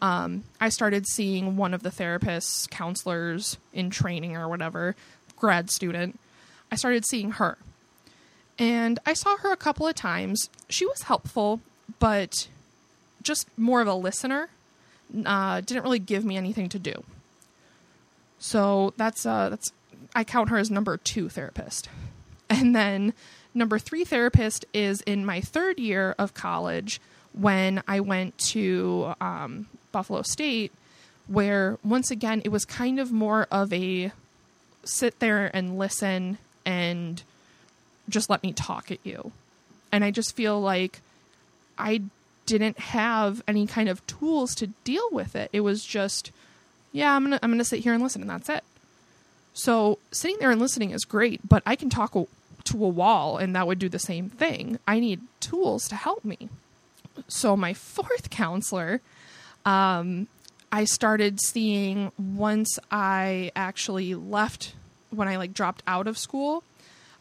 um, 0.02 0.44
I 0.60 0.68
started 0.68 1.08
seeing 1.08 1.56
one 1.56 1.74
of 1.74 1.82
the 1.82 1.90
therapists, 1.90 2.70
counselors 2.70 3.58
in 3.74 3.90
training 3.90 4.36
or 4.36 4.50
whatever, 4.50 4.96
grad 5.38 5.72
student. 5.72 6.20
I 6.72 6.76
started 6.76 7.06
seeing 7.06 7.32
her. 7.32 7.58
And 8.58 9.00
I 9.06 9.14
saw 9.14 9.38
her 9.38 9.52
a 9.52 9.58
couple 9.58 9.88
of 9.88 9.96
times. 9.96 10.50
She 10.70 10.86
was 10.86 11.04
helpful, 11.04 11.60
but 12.00 12.48
just 13.22 13.48
more 13.58 13.82
of 13.82 13.88
a 13.88 13.94
listener. 13.94 14.50
Uh, 15.26 15.62
didn't 15.62 15.84
really 15.84 16.00
give 16.00 16.24
me 16.26 16.38
anything 16.38 16.70
to 16.70 16.80
do. 16.80 17.04
So 18.40 18.94
that's 18.98 19.26
uh 19.26 19.50
that's 19.50 19.72
I 20.14 20.24
count 20.24 20.50
her 20.50 20.58
as 20.58 20.72
number 20.72 20.98
2 20.98 21.30
therapist. 21.30 21.90
And 22.50 22.76
then 22.76 23.14
number 23.54 23.80
3 23.80 24.04
therapist 24.06 24.66
is 24.74 25.02
in 25.02 25.26
my 25.26 25.42
third 25.42 25.80
year 25.80 26.16
of 26.18 26.34
college 26.34 27.02
when 27.34 27.82
I 27.88 28.00
went 28.00 28.38
to 28.38 29.14
um, 29.20 29.68
Buffalo 29.92 30.22
State 30.22 30.72
where 31.28 31.80
once 31.84 32.12
again 32.12 32.42
it 32.46 32.50
was 32.50 32.66
kind 32.66 33.00
of 33.00 33.12
more 33.12 33.48
of 33.52 33.74
a 33.74 34.12
sit 34.84 35.20
there 35.20 35.50
and 35.56 35.78
listen 35.78 36.38
and 36.66 37.22
just 38.10 38.30
let 38.30 38.44
me 38.44 38.54
talk 38.54 38.92
at 38.92 39.00
you. 39.04 39.32
And 39.92 40.04
I 40.04 40.12
just 40.12 40.36
feel 40.36 40.60
like 40.60 41.00
I 41.78 42.02
didn't 42.46 42.78
have 42.78 43.44
any 43.48 43.66
kind 43.66 43.90
of 43.90 44.06
tools 44.08 44.54
to 44.56 44.68
deal 44.84 45.08
with 45.12 45.36
it. 45.36 45.50
It 45.52 45.62
was 45.62 45.84
just, 45.84 46.32
yeah, 46.92 47.16
I'm 47.16 47.24
gonna 47.24 47.40
I'm 47.42 47.52
gonna 47.52 47.64
sit 47.64 47.80
here 47.80 47.94
and 47.94 48.04
listen, 48.04 48.22
and 48.22 48.30
that's 48.30 48.50
it. 48.50 48.64
So 49.54 50.00
sitting 50.12 50.38
there 50.40 50.52
and 50.52 50.60
listening 50.60 50.92
is 50.92 51.06
great, 51.06 51.48
but 51.48 51.64
I 51.66 51.76
can 51.76 51.90
talk 51.90 52.14
to 52.14 52.86
a 52.86 52.90
wall, 52.90 53.38
and 53.38 53.56
that 53.56 53.68
would 53.68 53.80
do 53.80 53.90
the 53.90 54.00
same 54.00 54.30
thing. 54.30 54.80
I 54.88 55.00
need 55.00 55.22
tools 55.40 55.88
to 55.90 55.96
help 55.96 56.26
me. 56.26 56.50
So 57.28 57.56
my 57.56 57.74
fourth 57.74 58.30
counselor, 58.30 59.02
um, 59.66 60.28
I 60.72 60.84
started 60.84 61.40
seeing 61.40 62.12
once 62.18 62.78
I 62.92 63.52
actually 63.56 64.14
left 64.14 64.74
when 65.16 65.28
I 65.28 65.38
like 65.38 65.54
dropped 65.54 65.84
out 65.88 66.08
of 66.08 66.18
school. 66.18 66.64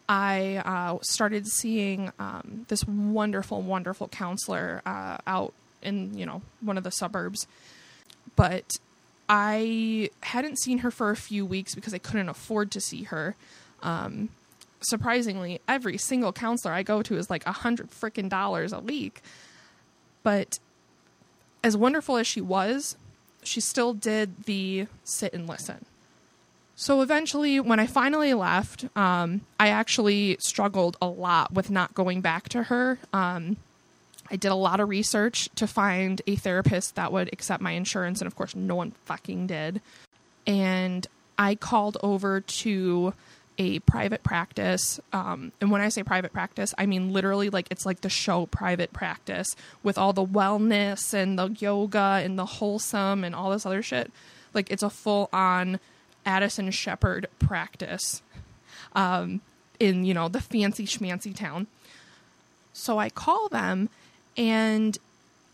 I 0.08 0.62
uh, 0.64 0.98
started 1.02 1.46
seeing 1.46 2.12
um, 2.18 2.66
this 2.68 2.84
wonderful, 2.86 3.62
wonderful 3.62 4.08
counselor 4.08 4.82
uh, 4.84 5.18
out 5.26 5.54
in 5.82 6.16
you 6.16 6.26
know 6.26 6.42
one 6.60 6.76
of 6.76 6.84
the 6.84 6.90
suburbs, 6.90 7.46
but 8.36 8.64
I 9.28 10.10
hadn't 10.22 10.58
seen 10.58 10.78
her 10.78 10.90
for 10.90 11.10
a 11.10 11.16
few 11.16 11.46
weeks 11.46 11.74
because 11.74 11.94
I 11.94 11.98
couldn't 11.98 12.28
afford 12.28 12.70
to 12.72 12.80
see 12.80 13.04
her. 13.04 13.34
Um, 13.82 14.28
surprisingly, 14.82 15.60
every 15.66 15.96
single 15.96 16.32
counselor 16.32 16.74
I 16.74 16.82
go 16.82 17.02
to 17.02 17.16
is 17.16 17.30
like 17.30 17.46
a 17.46 17.52
hundred 17.52 17.90
freaking 17.90 18.28
dollars 18.28 18.72
a 18.72 18.80
week. 18.80 19.22
But 20.22 20.58
as 21.62 21.76
wonderful 21.76 22.16
as 22.16 22.26
she 22.26 22.40
was, 22.40 22.96
she 23.42 23.60
still 23.60 23.94
did 23.94 24.44
the 24.44 24.86
sit 25.04 25.32
and 25.32 25.46
listen. 25.46 25.84
So 26.76 27.02
eventually, 27.02 27.60
when 27.60 27.78
I 27.78 27.86
finally 27.86 28.34
left, 28.34 28.86
um, 28.96 29.42
I 29.60 29.68
actually 29.68 30.36
struggled 30.40 30.96
a 31.00 31.06
lot 31.06 31.52
with 31.52 31.70
not 31.70 31.94
going 31.94 32.20
back 32.20 32.48
to 32.50 32.64
her. 32.64 32.98
Um, 33.12 33.56
I 34.30 34.36
did 34.36 34.50
a 34.50 34.56
lot 34.56 34.80
of 34.80 34.88
research 34.88 35.48
to 35.54 35.66
find 35.66 36.20
a 36.26 36.34
therapist 36.34 36.96
that 36.96 37.12
would 37.12 37.32
accept 37.32 37.62
my 37.62 37.72
insurance, 37.72 38.20
and 38.20 38.26
of 38.26 38.34
course, 38.34 38.56
no 38.56 38.74
one 38.74 38.92
fucking 39.04 39.46
did. 39.46 39.80
And 40.46 41.06
I 41.38 41.54
called 41.54 41.96
over 42.02 42.40
to 42.40 43.14
a 43.56 43.78
private 43.80 44.24
practice. 44.24 44.98
Um, 45.12 45.52
and 45.60 45.70
when 45.70 45.80
I 45.80 45.88
say 45.88 46.02
private 46.02 46.32
practice, 46.32 46.74
I 46.76 46.86
mean 46.86 47.12
literally 47.12 47.50
like 47.50 47.68
it's 47.70 47.86
like 47.86 48.00
the 48.00 48.08
show 48.08 48.46
private 48.46 48.92
practice 48.92 49.54
with 49.82 49.96
all 49.96 50.12
the 50.12 50.26
wellness 50.26 51.14
and 51.14 51.38
the 51.38 51.48
yoga 51.50 52.20
and 52.24 52.36
the 52.36 52.46
wholesome 52.46 53.22
and 53.22 53.32
all 53.32 53.50
this 53.50 53.64
other 53.64 53.82
shit. 53.82 54.10
Like 54.52 54.70
it's 54.70 54.82
a 54.82 54.90
full 54.90 55.28
on 55.32 55.78
Addison 56.26 56.70
Shepherd 56.70 57.26
practice 57.38 58.22
um, 58.94 59.40
in, 59.78 60.04
you 60.04 60.14
know, 60.14 60.28
the 60.28 60.40
fancy 60.40 60.86
schmancy 60.86 61.34
town. 61.34 61.66
So 62.72 62.98
I 62.98 63.10
call 63.10 63.48
them 63.48 63.88
and 64.36 64.98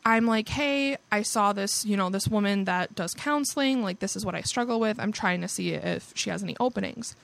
I'm 0.04 0.26
like, 0.26 0.48
hey, 0.48 0.96
I 1.12 1.22
saw 1.22 1.52
this, 1.52 1.84
you 1.84 1.96
know, 1.96 2.08
this 2.08 2.26
woman 2.26 2.64
that 2.64 2.94
does 2.94 3.12
counseling. 3.12 3.82
Like, 3.82 3.98
this 3.98 4.16
is 4.16 4.24
what 4.24 4.34
I 4.34 4.40
struggle 4.40 4.80
with. 4.80 4.98
I'm 4.98 5.12
trying 5.12 5.42
to 5.42 5.48
see 5.48 5.72
if 5.72 6.12
she 6.14 6.30
has 6.30 6.42
any 6.42 6.56
openings. 6.58 7.14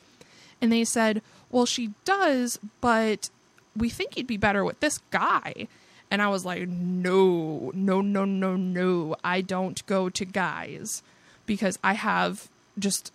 And 0.61 0.71
they 0.71 0.85
said, 0.85 1.23
well, 1.50 1.67
she 1.67 1.93
does, 2.05 2.59
but 2.81 3.31
we 3.75 3.88
think 3.88 4.17
you'd 4.17 4.26
be 4.26 4.37
better 4.37 4.65
with 4.65 4.81
this 4.81 4.99
guy. 5.11 5.69
And 6.11 6.23
I 6.23 6.29
was 6.29 6.45
like, 6.45 6.69
no, 6.69 7.73
no, 7.75 8.00
no, 8.00 8.25
no, 8.25 8.57
no. 8.57 9.17
I 9.25 9.41
don't 9.41 9.85
go 9.87 10.09
to 10.11 10.25
guys 10.25 11.03
because 11.47 11.79
I 11.83 11.95
have 11.95 12.49
just 12.79 13.11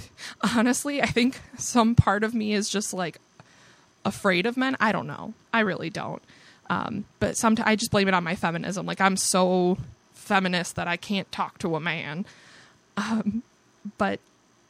honestly, 0.56 1.02
I 1.02 1.06
think 1.06 1.40
some 1.56 1.94
part 1.94 2.24
of 2.24 2.34
me 2.34 2.52
is 2.52 2.68
just 2.68 2.92
like 2.92 3.18
afraid 4.04 4.46
of 4.46 4.56
men. 4.56 4.76
I 4.80 4.92
don't 4.92 5.06
know. 5.06 5.34
I 5.52 5.60
really 5.60 5.90
don't. 5.90 6.22
Um, 6.70 7.04
but 7.20 7.36
sometimes 7.36 7.66
I 7.66 7.76
just 7.76 7.90
blame 7.90 8.08
it 8.08 8.14
on 8.14 8.24
my 8.24 8.34
feminism. 8.34 8.86
Like 8.86 9.00
I'm 9.00 9.16
so 9.16 9.78
feminist 10.14 10.76
that 10.76 10.88
I 10.88 10.96
can't 10.96 11.30
talk 11.32 11.58
to 11.58 11.76
a 11.76 11.80
man. 11.80 12.24
Um, 12.96 13.42
but 13.98 14.20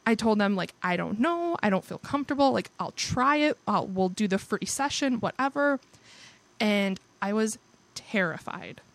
I 0.05 0.15
told 0.15 0.39
them 0.39 0.55
like 0.55 0.73
I 0.81 0.97
don't 0.97 1.19
know. 1.19 1.55
I 1.61 1.69
don't 1.69 1.85
feel 1.85 1.97
comfortable. 1.99 2.51
Like 2.51 2.69
I'll 2.79 2.91
try 2.91 3.37
it. 3.37 3.57
I'll, 3.67 3.87
we'll 3.87 4.09
do 4.09 4.27
the 4.27 4.37
free 4.37 4.65
session, 4.65 5.19
whatever. 5.19 5.79
And 6.59 6.99
I 7.21 7.33
was 7.33 7.57
terrified. 7.95 8.81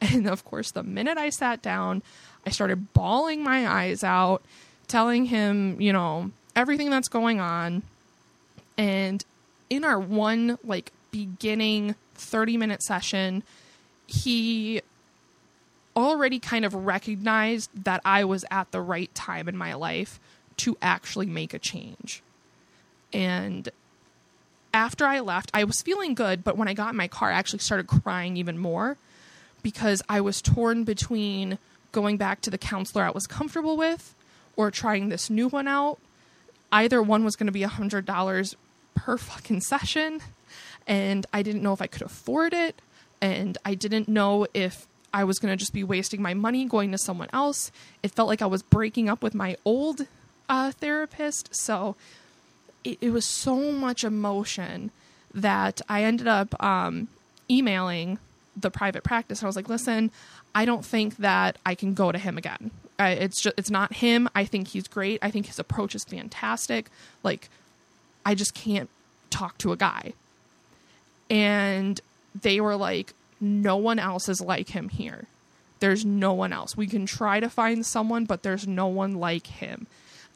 And 0.00 0.26
of 0.26 0.44
course, 0.44 0.70
the 0.70 0.82
minute 0.82 1.16
I 1.16 1.30
sat 1.30 1.62
down, 1.62 2.02
I 2.46 2.50
started 2.50 2.92
bawling 2.92 3.42
my 3.42 3.66
eyes 3.66 4.04
out 4.04 4.42
telling 4.88 5.26
him, 5.26 5.80
you 5.80 5.92
know, 5.92 6.30
everything 6.56 6.90
that's 6.90 7.08
going 7.08 7.40
on. 7.40 7.82
And 8.76 9.24
in 9.70 9.84
our 9.84 9.98
one 9.98 10.58
like 10.64 10.92
beginning 11.10 11.94
30 12.14 12.56
minute 12.56 12.82
session, 12.82 13.42
he 14.06 14.80
already 15.96 16.38
kind 16.38 16.64
of 16.64 16.74
recognized 16.74 17.70
that 17.84 18.00
I 18.04 18.24
was 18.24 18.44
at 18.50 18.70
the 18.72 18.80
right 18.80 19.14
time 19.14 19.48
in 19.48 19.56
my 19.56 19.74
life 19.74 20.18
to 20.58 20.76
actually 20.82 21.26
make 21.26 21.54
a 21.54 21.58
change. 21.58 22.22
And 23.12 23.68
after 24.72 25.06
I 25.06 25.20
left, 25.20 25.50
I 25.54 25.64
was 25.64 25.80
feeling 25.82 26.14
good, 26.14 26.42
but 26.42 26.56
when 26.56 26.66
I 26.66 26.74
got 26.74 26.90
in 26.90 26.96
my 26.96 27.06
car, 27.06 27.30
I 27.30 27.34
actually 27.34 27.60
started 27.60 27.86
crying 27.86 28.36
even 28.36 28.58
more 28.58 28.96
because 29.62 30.02
I 30.08 30.20
was 30.20 30.42
torn 30.42 30.82
between 30.84 31.58
going 31.92 32.16
back 32.16 32.40
to 32.42 32.50
the 32.50 32.58
counselor 32.58 33.04
I 33.04 33.10
was 33.10 33.26
comfortable 33.26 33.76
with 33.76 34.14
or 34.56 34.70
trying 34.70 35.08
this 35.08 35.30
new 35.30 35.48
one 35.48 35.68
out. 35.68 35.98
Either 36.72 37.02
one 37.02 37.24
was 37.24 37.36
going 37.36 37.46
to 37.46 37.52
be 37.52 37.62
a 37.62 37.68
$100 37.68 38.54
per 38.94 39.18
fucking 39.18 39.60
session, 39.60 40.20
and 40.86 41.26
I 41.32 41.42
didn't 41.42 41.62
know 41.62 41.72
if 41.72 41.82
I 41.82 41.86
could 41.86 42.02
afford 42.02 42.52
it, 42.52 42.80
and 43.20 43.56
I 43.64 43.74
didn't 43.74 44.08
know 44.08 44.46
if 44.54 44.86
I 45.12 45.24
was 45.24 45.38
going 45.38 45.52
to 45.52 45.56
just 45.56 45.72
be 45.72 45.84
wasting 45.84 46.20
my 46.20 46.34
money 46.34 46.64
going 46.64 46.90
to 46.90 46.98
someone 46.98 47.28
else. 47.32 47.70
It 48.02 48.10
felt 48.10 48.28
like 48.28 48.42
I 48.42 48.46
was 48.46 48.62
breaking 48.62 49.08
up 49.08 49.22
with 49.22 49.34
my 49.34 49.56
old 49.64 50.06
uh, 50.48 50.72
therapist, 50.72 51.54
so 51.54 51.94
it, 52.82 52.98
it, 53.00 53.10
was 53.10 53.24
so 53.24 53.72
much 53.72 54.02
emotion 54.04 54.90
that 55.32 55.80
I 55.88 56.02
ended 56.02 56.26
up 56.26 56.60
um, 56.62 57.08
emailing 57.48 58.18
the 58.56 58.70
private 58.70 59.04
practice. 59.04 59.42
I 59.42 59.46
was 59.46 59.56
like, 59.56 59.68
listen, 59.68 60.10
I 60.54 60.64
don't 60.64 60.84
think 60.84 61.16
that 61.16 61.58
I 61.66 61.74
can 61.74 61.94
go 61.94 62.12
to 62.12 62.18
him 62.18 62.38
again. 62.38 62.70
It's 62.98 63.42
just 63.42 63.58
it's 63.58 63.70
not 63.70 63.94
him. 63.94 64.28
I 64.34 64.44
think 64.44 64.68
he's 64.68 64.86
great. 64.86 65.18
I 65.20 65.30
think 65.30 65.46
his 65.46 65.58
approach 65.58 65.94
is 65.94 66.04
fantastic. 66.04 66.90
Like 67.22 67.48
I 68.24 68.34
just 68.34 68.54
can't 68.54 68.88
talk 69.30 69.58
to 69.58 69.72
a 69.72 69.76
guy. 69.76 70.12
And 71.28 72.00
they 72.40 72.60
were 72.60 72.76
like 72.76 73.14
no 73.40 73.76
one 73.76 73.98
else 73.98 74.28
is 74.28 74.40
like 74.40 74.70
him 74.70 74.88
here. 74.88 75.26
There's 75.80 76.04
no 76.04 76.32
one 76.32 76.52
else. 76.52 76.76
We 76.76 76.86
can 76.86 77.04
try 77.04 77.40
to 77.40 77.50
find 77.50 77.84
someone, 77.84 78.24
but 78.24 78.42
there's 78.42 78.66
no 78.66 78.86
one 78.86 79.14
like 79.14 79.46
him. 79.48 79.86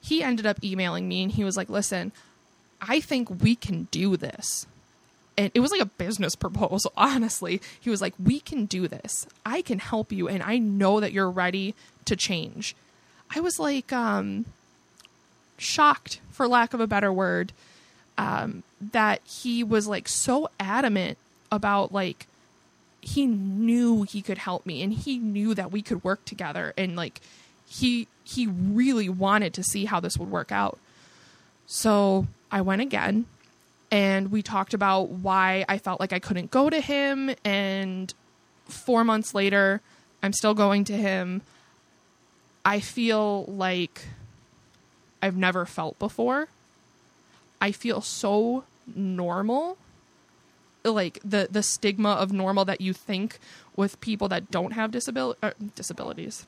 He 0.01 0.23
ended 0.23 0.45
up 0.47 0.63
emailing 0.63 1.09
me 1.09 1.23
and 1.23 1.33
he 1.33 1.45
was 1.45 1.57
like, 1.57 1.71
"Listen, 1.71 2.13
I 2.81 3.01
think 3.01 3.43
we 3.43 3.55
can 3.55 3.89
do 3.91 4.17
this." 4.17 4.67
And 5.39 5.53
it 5.55 5.61
was 5.61 5.71
like 5.71 5.81
a 5.81 5.87
business 5.87 6.35
proposal 6.35 6.93
honestly. 6.97 7.63
He 7.81 7.89
was 7.89 8.03
like 8.03 8.13
we 8.23 8.41
can 8.41 8.67
do 8.67 8.89
this. 8.89 9.27
I 9.47 9.63
can 9.63 9.79
help 9.79 10.13
you 10.13 10.29
and 10.29 10.43
i 10.43 10.59
know 10.59 11.01
that 11.01 11.13
you're 11.13 11.31
ready 11.31 11.75
to 12.05 12.17
change. 12.17 12.75
I 13.35 13.41
was 13.41 13.59
like 13.59 13.93
um 13.93 14.45
shocked 15.57 16.21
for 16.31 16.47
lack 16.47 16.75
of 16.75 16.81
a 16.81 16.87
better 16.87 17.13
word 17.13 17.53
um 18.19 18.63
that 18.81 19.23
he 19.25 19.65
was 19.65 19.87
like 19.87 20.09
so 20.09 20.51
adamant 20.61 21.17
about 21.51 21.93
like 21.93 22.27
he 23.01 23.27
knew 23.27 24.03
he 24.03 24.21
could 24.21 24.39
help 24.39 24.67
me 24.67 24.83
and 24.83 24.93
he 24.93 25.19
knew 25.19 25.55
that 25.55 25.73
we 25.73 25.81
could 25.81 26.03
work 26.05 26.25
together 26.25 26.75
and 26.77 26.97
like 26.97 27.21
he 27.67 28.09
he 28.25 28.47
really 28.47 29.09
wanted 29.09 29.55
to 29.55 29.63
see 29.63 29.87
how 29.87 30.01
this 30.01 30.19
would 30.19 30.31
work 30.31 30.51
out. 30.51 30.79
So 31.67 32.27
i 32.51 32.61
went 32.61 32.83
again 32.83 33.27
and 33.91 34.31
we 34.31 34.43
talked 34.43 34.75
about 34.75 35.09
why 35.09 35.65
I 35.69 35.79
felt 35.79 36.01
like 36.01 36.13
I 36.13 36.19
couldn't 36.19 36.51
go 36.51 36.69
to 36.69 36.81
him. 36.81 37.35
And 37.45 38.13
four 38.67 39.05
months 39.05 39.35
later, 39.35 39.81
I'm 40.23 40.33
still 40.33 40.55
going 40.55 40.85
to 40.85 40.97
him. 40.97 41.43
I 42.65 42.81
feel 42.81 43.45
like 43.47 44.05
I've 45.23 45.37
never 45.37 45.65
felt 45.65 45.99
before. 45.99 46.49
I 47.61 47.73
feel 47.73 48.01
so 48.01 48.65
normal. 48.95 49.79
Like 50.85 51.19
the 51.25 51.49
the 51.51 51.63
stigma 51.63 52.11
of 52.11 52.33
normal 52.33 52.65
that 52.67 52.81
you 52.81 52.93
think 52.93 53.39
with 53.77 54.01
people 54.01 54.29
that 54.29 54.51
don't 54.51 54.73
have 54.73 54.91
disability 54.91 55.39
uh, 55.43 55.51
disabilities, 55.75 56.47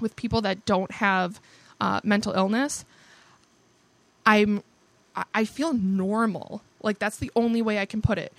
with 0.00 0.16
people 0.16 0.40
that 0.42 0.64
don't 0.64 0.90
have 0.90 1.40
uh, 1.80 2.00
mental 2.02 2.32
illness, 2.32 2.84
I'm 4.26 4.62
I- 5.34 5.44
feel 5.44 5.72
normal. 5.72 6.62
Like 6.82 6.98
that's 6.98 7.16
the 7.16 7.30
only 7.34 7.62
way 7.62 7.78
I 7.78 7.86
can 7.86 8.02
put 8.02 8.18
it. 8.18 8.32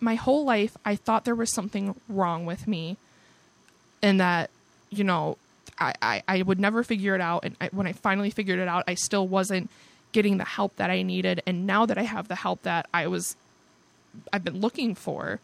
My 0.00 0.16
whole 0.16 0.44
life, 0.44 0.76
I 0.84 0.96
thought 0.96 1.24
there 1.24 1.34
was 1.34 1.52
something 1.52 1.94
wrong 2.08 2.44
with 2.44 2.66
me, 2.66 2.96
and 4.02 4.20
that 4.20 4.50
you 4.90 5.04
know, 5.04 5.38
I 5.78 5.94
I, 6.02 6.22
I 6.28 6.42
would 6.42 6.60
never 6.60 6.82
figure 6.82 7.14
it 7.14 7.20
out. 7.20 7.44
And 7.44 7.56
I, 7.60 7.68
when 7.68 7.86
I 7.86 7.92
finally 7.92 8.30
figured 8.30 8.58
it 8.58 8.68
out, 8.68 8.84
I 8.86 8.94
still 8.94 9.26
wasn't 9.26 9.70
getting 10.12 10.36
the 10.36 10.44
help 10.44 10.76
that 10.76 10.90
I 10.90 11.02
needed. 11.02 11.42
And 11.46 11.66
now 11.66 11.86
that 11.86 11.98
I 11.98 12.02
have 12.02 12.28
the 12.28 12.36
help 12.36 12.62
that 12.62 12.86
I 12.94 13.06
was, 13.06 13.36
I've 14.32 14.44
been 14.44 14.60
looking 14.60 14.94
for, 14.94 15.40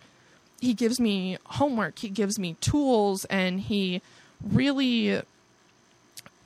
he 0.61 0.75
gives 0.75 1.01
me 1.01 1.39
homework. 1.47 1.99
He 1.99 2.09
gives 2.09 2.39
me 2.39 2.57
tools, 2.61 3.25
and 3.27 3.61
he 3.61 4.03
really 4.43 5.23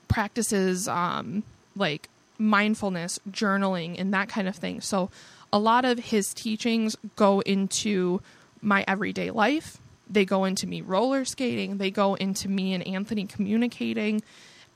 practices 0.08 0.87
um, 0.88 1.42
like 1.75 2.08
mindfulness, 2.38 3.18
journaling, 3.30 3.98
and 3.98 4.12
that 4.12 4.28
kind 4.28 4.48
of 4.48 4.56
thing. 4.56 4.80
So 4.80 5.10
a 5.52 5.58
lot 5.58 5.84
of 5.84 5.98
his 5.98 6.34
teachings 6.34 6.96
go 7.16 7.40
into 7.40 8.20
my 8.60 8.84
everyday 8.88 9.30
life. 9.30 9.78
They 10.10 10.24
go 10.24 10.44
into 10.44 10.66
me 10.66 10.80
roller 10.80 11.24
skating. 11.24 11.78
They 11.78 11.90
go 11.90 12.14
into 12.14 12.48
me 12.48 12.74
and 12.74 12.86
Anthony 12.86 13.26
communicating, 13.26 14.22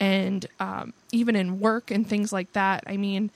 and 0.01 0.47
um, 0.61 0.93
even 1.13 1.37
in 1.37 1.61
work 1.61 1.91
and 1.91 2.09
things 2.09 2.33
like 2.33 2.53
that. 2.53 2.85
I 2.87 2.97
mean, 2.97 3.31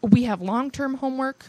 we 0.00 0.24
have 0.24 0.40
long 0.40 0.70
term 0.70 0.94
homework. 0.94 1.46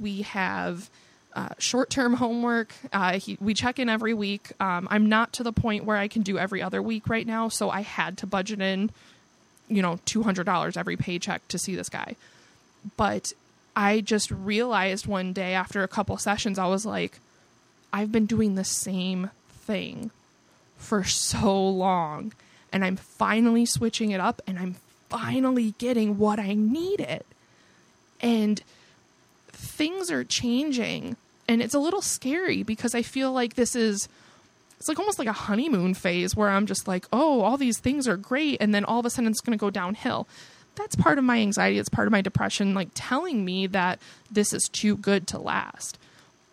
We 0.00 0.22
have 0.22 0.90
uh, 1.36 1.50
short 1.58 1.90
term 1.90 2.14
homework. 2.14 2.74
Uh, 2.92 3.18
he, 3.18 3.36
we 3.40 3.54
check 3.54 3.78
in 3.78 3.88
every 3.88 4.14
week. 4.14 4.52
Um, 4.58 4.88
I'm 4.90 5.06
not 5.06 5.34
to 5.34 5.42
the 5.42 5.52
point 5.52 5.84
where 5.84 5.96
I 5.96 6.08
can 6.08 6.22
do 6.22 6.38
every 6.38 6.62
other 6.62 6.82
week 6.82 7.08
right 7.08 7.26
now, 7.26 7.48
so 7.48 7.70
I 7.70 7.82
had 7.82 8.18
to 8.18 8.26
budget 8.26 8.60
in, 8.60 8.90
you 9.68 9.82
know, 9.82 9.98
$200 10.06 10.76
every 10.76 10.96
paycheck 10.96 11.46
to 11.48 11.58
see 11.58 11.74
this 11.74 11.88
guy. 11.88 12.16
But 12.96 13.32
I 13.74 14.00
just 14.00 14.30
realized 14.30 15.06
one 15.06 15.32
day 15.32 15.54
after 15.54 15.82
a 15.82 15.88
couple 15.88 16.16
sessions, 16.18 16.58
I 16.58 16.66
was 16.66 16.86
like, 16.86 17.18
I've 17.92 18.12
been 18.12 18.26
doing 18.26 18.54
the 18.54 18.64
same 18.64 19.30
thing 19.50 20.10
for 20.78 21.04
so 21.04 21.66
long, 21.68 22.32
and 22.72 22.84
I'm 22.84 22.96
finally 22.96 23.66
switching 23.66 24.10
it 24.10 24.20
up, 24.20 24.42
and 24.46 24.58
I'm 24.58 24.76
finally 25.08 25.74
getting 25.78 26.18
what 26.18 26.38
I 26.38 26.54
needed. 26.54 27.24
And 28.20 28.62
things 29.48 30.10
are 30.10 30.24
changing 30.24 31.16
and 31.48 31.62
it's 31.62 31.74
a 31.74 31.78
little 31.78 32.02
scary 32.02 32.62
because 32.62 32.94
I 32.94 33.02
feel 33.02 33.32
like 33.32 33.54
this 33.54 33.76
is 33.76 34.08
it's 34.78 34.88
like 34.88 34.98
almost 34.98 35.18
like 35.18 35.28
a 35.28 35.32
honeymoon 35.32 35.94
phase 35.94 36.36
where 36.36 36.48
I'm 36.48 36.66
just 36.66 36.86
like, 36.86 37.06
oh, 37.12 37.40
all 37.40 37.56
these 37.56 37.78
things 37.78 38.06
are 38.06 38.16
great, 38.16 38.58
and 38.60 38.74
then 38.74 38.84
all 38.84 39.00
of 39.00 39.06
a 39.06 39.10
sudden 39.10 39.30
it's 39.30 39.40
going 39.40 39.56
to 39.56 39.60
go 39.60 39.70
downhill. 39.70 40.26
That's 40.74 40.96
part 40.96 41.18
of 41.18 41.24
my 41.24 41.38
anxiety. 41.38 41.78
It's 41.78 41.88
part 41.88 42.06
of 42.06 42.12
my 42.12 42.20
depression, 42.20 42.74
like 42.74 42.90
telling 42.94 43.44
me 43.44 43.66
that 43.68 43.98
this 44.30 44.52
is 44.52 44.68
too 44.70 44.96
good 44.96 45.26
to 45.28 45.38
last. 45.38 45.98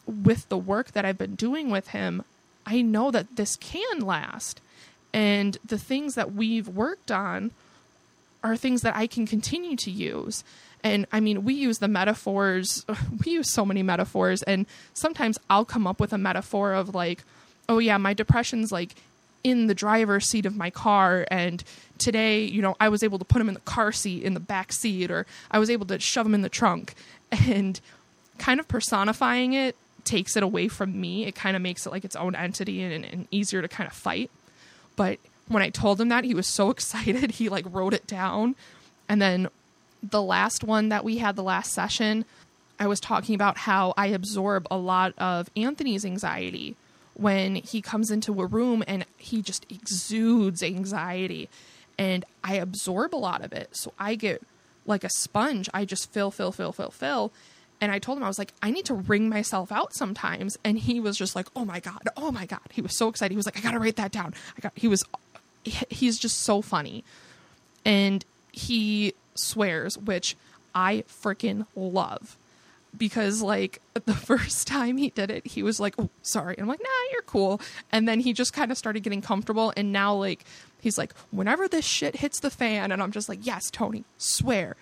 With 0.05 0.47
the 0.49 0.57
work 0.57 0.91
that 0.93 1.05
I've 1.05 1.17
been 1.17 1.35
doing 1.35 1.69
with 1.69 1.89
him, 1.89 2.23
I 2.65 2.81
know 2.81 3.11
that 3.11 3.35
this 3.35 3.57
can 3.57 3.99
last. 3.99 4.61
And 5.13 5.57
the 5.65 5.77
things 5.77 6.15
that 6.15 6.33
we've 6.33 6.67
worked 6.67 7.11
on 7.11 7.51
are 8.43 8.55
things 8.55 8.81
that 8.81 8.95
I 8.95 9.07
can 9.07 9.27
continue 9.27 9.75
to 9.77 9.91
use. 9.91 10.43
And 10.83 11.05
I 11.11 11.19
mean, 11.19 11.43
we 11.43 11.53
use 11.53 11.79
the 11.79 11.87
metaphors, 11.87 12.85
we 13.25 13.33
use 13.33 13.53
so 13.53 13.65
many 13.65 13.83
metaphors, 13.83 14.43
and 14.43 14.65
sometimes 14.93 15.37
I'll 15.49 15.65
come 15.65 15.87
up 15.87 15.99
with 15.99 16.13
a 16.13 16.17
metaphor 16.17 16.73
of 16.73 16.93
like, 16.95 17.23
oh 17.73 17.79
yeah, 17.79 17.97
my 17.97 18.13
depression's 18.13 18.71
like 18.71 18.95
in 19.43 19.67
the 19.67 19.73
driver's 19.73 20.29
seat 20.29 20.45
of 20.45 20.55
my 20.55 20.69
car 20.69 21.25
and 21.29 21.63
today 21.97 22.43
you 22.45 22.61
know 22.61 22.77
i 22.79 22.87
was 22.87 23.03
able 23.03 23.19
to 23.19 23.25
put 23.25 23.41
him 23.41 23.49
in 23.49 23.53
the 23.53 23.59
car 23.61 23.91
seat 23.91 24.23
in 24.23 24.33
the 24.33 24.39
back 24.39 24.71
seat 24.71 25.11
or 25.11 25.25
i 25.51 25.59
was 25.59 25.69
able 25.69 25.85
to 25.85 25.99
shove 25.99 26.25
him 26.25 26.33
in 26.33 26.41
the 26.41 26.49
trunk. 26.49 26.93
And 27.47 27.79
kind 28.37 28.59
of 28.59 28.67
personifying 28.67 29.53
it 29.53 29.75
takes 30.03 30.37
it 30.37 30.43
away 30.43 30.67
from 30.67 30.99
me. 30.99 31.25
It 31.25 31.33
kind 31.33 31.55
of 31.55 31.61
makes 31.61 31.85
it 31.85 31.91
like 31.91 32.05
its 32.05 32.15
own 32.15 32.35
entity 32.35 32.83
and, 32.83 33.03
and 33.05 33.27
easier 33.31 33.61
to 33.61 33.67
kind 33.67 33.87
of 33.87 33.93
fight. 33.93 34.29
But 34.95 35.17
when 35.47 35.63
i 35.63 35.69
told 35.69 35.99
him 35.99 36.09
that 36.09 36.23
he 36.23 36.35
was 36.35 36.47
so 36.47 36.69
excited 36.75 37.31
he 37.31 37.49
like 37.49 37.65
wrote 37.67 37.93
it 37.93 38.05
down. 38.05 38.55
And 39.09 39.19
then 39.19 39.49
the 40.03 40.21
last 40.21 40.63
one 40.63 40.89
that 40.89 41.03
we 41.03 41.17
had 41.17 41.35
the 41.35 41.43
last 41.43 41.73
session, 41.73 42.23
I 42.79 42.85
was 42.85 42.99
talking 42.99 43.33
about 43.33 43.57
how 43.57 43.93
I 43.97 44.07
absorb 44.07 44.67
a 44.69 44.77
lot 44.77 45.13
of 45.17 45.49
Anthony's 45.55 46.05
anxiety 46.05 46.75
when 47.15 47.55
he 47.55 47.81
comes 47.81 48.11
into 48.11 48.41
a 48.41 48.45
room 48.45 48.83
and 48.87 49.05
he 49.17 49.41
just 49.41 49.65
exudes 49.71 50.63
anxiety. 50.63 51.49
And 51.97 52.25
I 52.43 52.55
absorb 52.55 53.13
a 53.13 53.17
lot 53.17 53.43
of 53.43 53.53
it. 53.53 53.75
So 53.75 53.93
I 53.99 54.15
get 54.15 54.41
like 54.85 55.03
a 55.03 55.09
sponge. 55.09 55.69
I 55.73 55.85
just 55.85 56.11
fill, 56.11 56.31
fill, 56.31 56.51
fill, 56.51 56.71
fill, 56.71 56.91
fill. 56.91 57.31
And 57.79 57.91
I 57.91 57.99
told 57.99 58.17
him, 58.17 58.23
I 58.23 58.27
was 58.27 58.39
like, 58.39 58.53
I 58.61 58.71
need 58.71 58.85
to 58.85 58.93
wring 58.93 59.29
myself 59.29 59.71
out 59.71 59.93
sometimes. 59.93 60.57
And 60.63 60.79
he 60.79 60.99
was 60.99 61.17
just 61.17 61.35
like, 61.35 61.47
oh 61.55 61.65
my 61.65 61.79
God, 61.79 62.01
oh 62.15 62.31
my 62.31 62.45
God. 62.45 62.61
He 62.71 62.81
was 62.81 62.97
so 62.97 63.09
excited. 63.09 63.31
He 63.31 63.37
was 63.37 63.45
like, 63.45 63.57
I 63.57 63.61
got 63.61 63.71
to 63.71 63.79
write 63.79 63.97
that 63.97 64.11
down. 64.11 64.33
I 64.57 64.61
got, 64.61 64.73
he 64.75 64.87
was, 64.87 65.03
he's 65.63 66.17
just 66.17 66.41
so 66.41 66.61
funny. 66.61 67.03
And 67.85 68.23
he 68.51 69.13
swears, 69.35 69.97
which 69.97 70.35
I 70.73 71.03
freaking 71.09 71.65
love. 71.75 72.37
Because 72.97 73.41
like 73.41 73.81
the 74.05 74.13
first 74.13 74.67
time 74.67 74.97
he 74.97 75.09
did 75.09 75.31
it, 75.31 75.47
he 75.47 75.63
was 75.63 75.79
like, 75.79 75.95
"Oh, 75.97 76.09
sorry." 76.21 76.55
And 76.55 76.63
I'm 76.63 76.67
like, 76.67 76.81
"Nah, 76.81 77.11
you're 77.11 77.21
cool." 77.23 77.61
And 77.91 78.07
then 78.07 78.19
he 78.19 78.33
just 78.33 78.53
kind 78.53 78.71
of 78.71 78.77
started 78.77 79.03
getting 79.03 79.21
comfortable, 79.21 79.73
and 79.75 79.91
now 79.91 80.13
like 80.15 80.45
he's 80.81 80.97
like, 80.97 81.13
"Whenever 81.31 81.67
this 81.67 81.85
shit 81.85 82.17
hits 82.17 82.39
the 82.39 82.49
fan," 82.49 82.91
and 82.91 83.01
I'm 83.01 83.11
just 83.11 83.29
like, 83.29 83.39
"Yes, 83.45 83.69
Tony, 83.71 84.03
swear, 84.17 84.75